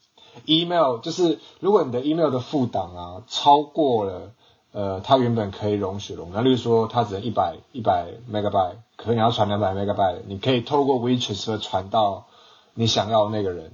[0.45, 4.31] ，email 就是如果你的 email 的负档啊超过了，
[4.71, 12.27] 呃，它原本可以容许容量，例如说它只能一百一百 megabyte，可能你要传两百 megabyte，你可以透过 WeTransfer 传到
[12.73, 13.73] 你想要那个人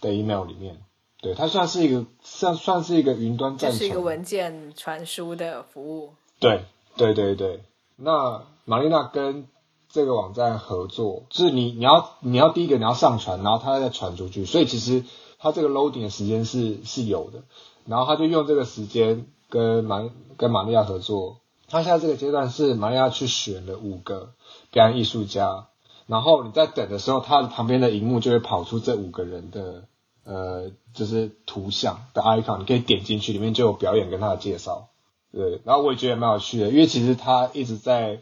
[0.00, 0.78] 的 email 里面。
[1.22, 6.10] 对，它算是一个算算是一个云端站，是一个文件传输的服务。
[6.40, 6.64] 对
[6.96, 7.62] 对对对，
[7.96, 9.46] 那玛丽娜跟
[9.88, 15.04] 这个网站合作，就是你你要你要第一个你要上传，然后它再传出去，所以其实
[15.38, 17.44] 它这个 loading 的时间是是有的，
[17.86, 24.30] 然后他就用这个时间跟玛跟玛利亚合作，他现在这个阶段是玛利亚去选了五个
[24.72, 25.68] 表演艺术家，
[26.06, 29.84] 然后你在等的时候，它旁边的荧幕就会跑出这五个人的
[30.24, 34.88] 呃就是图像的 icon，你可以点进去，里面就有表演跟他的介绍，
[35.32, 38.20] 对，然后我也觉得蛮有趣的，因为其实他一直在。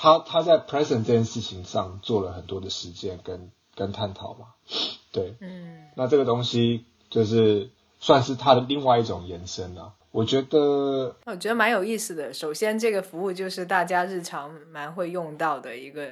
[0.00, 4.46] 他他在 present 这件事情上做了很多的实践跟跟探讨嘛，
[5.10, 9.94] 对，嗯，那这个东西就是算是他的另外一种延伸了。
[10.12, 12.32] 我觉得，我觉得蛮有意思的。
[12.32, 16.08] 首先，这个服务就是大家日常蛮会用到的一个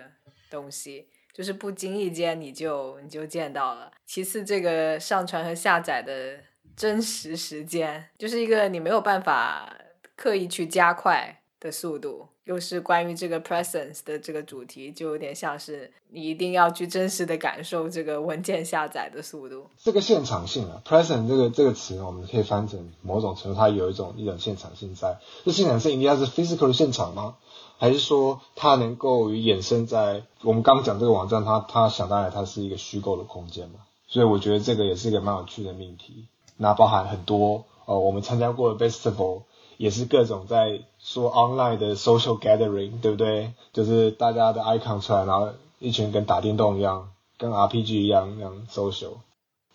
[0.50, 1.06] 东西，
[1.36, 3.90] 就是不经意间你就你就见到了。
[4.06, 6.38] 其次，这个上传和下载的
[6.74, 9.76] 真实时间，就是一个你没有办法
[10.16, 11.42] 刻意去加快。
[11.58, 19.66] 的速度，又是关于这个 presence 的这个主题，就有点像是你一定要去真实的感受这个文件下载的速度。
[19.82, 25.16] 这个现场性啊，present 这个这个词，我们可以翻成某种程度，它有一种一种现场性在。
[25.46, 27.36] 这现场性一定要是 physical 的现场吗？
[27.78, 33.80] 还是说它能够衍生在我们刚讲这个网站，它它想当然它是一个虚构的空间嘛？
[34.08, 36.26] 所以我觉得这个也是一个蛮有趣的命题。
[36.56, 39.42] 那包含很多呃，我们参加过的 festival。
[39.78, 43.52] 也是各种在说 online 的 social gathering，对不对？
[43.74, 49.18] 就是大家的 icon 出来，然后一群跟打电动一样，跟 RPG 一样那样 social。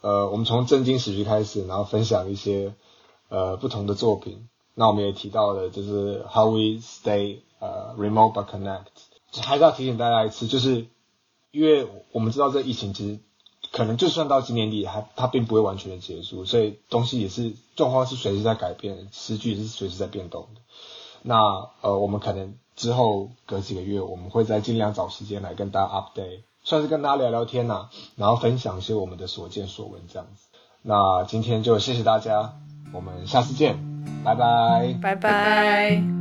[0.02, 2.74] 呃，我们从正经史剧开始，然后分享一些
[3.30, 4.50] 呃不同的作品。
[4.74, 8.88] 那我们也提到了，就是 how we stay 呃 remote but connect。
[9.42, 10.88] 还是要提醒大家一次，就是
[11.52, 13.20] 因为我们知道这疫情其实。
[13.72, 20.62] 可能就算到今年底，还它并不会完全的结束，所以东西也是状况是随时在改变，诗句是随时在变动的。
[21.22, 27.88] 那呃，我们可能之后隔几个月，我们会再尽量找时间来跟大家 update，算是跟大家聊聊天呐，
[28.18, 30.48] 然后分享一些我们的所见所闻这样子。
[30.82, 32.56] 那今天就谢谢大家，
[32.92, 33.78] 我们下次见，
[34.26, 36.21] 拜拜，拜拜。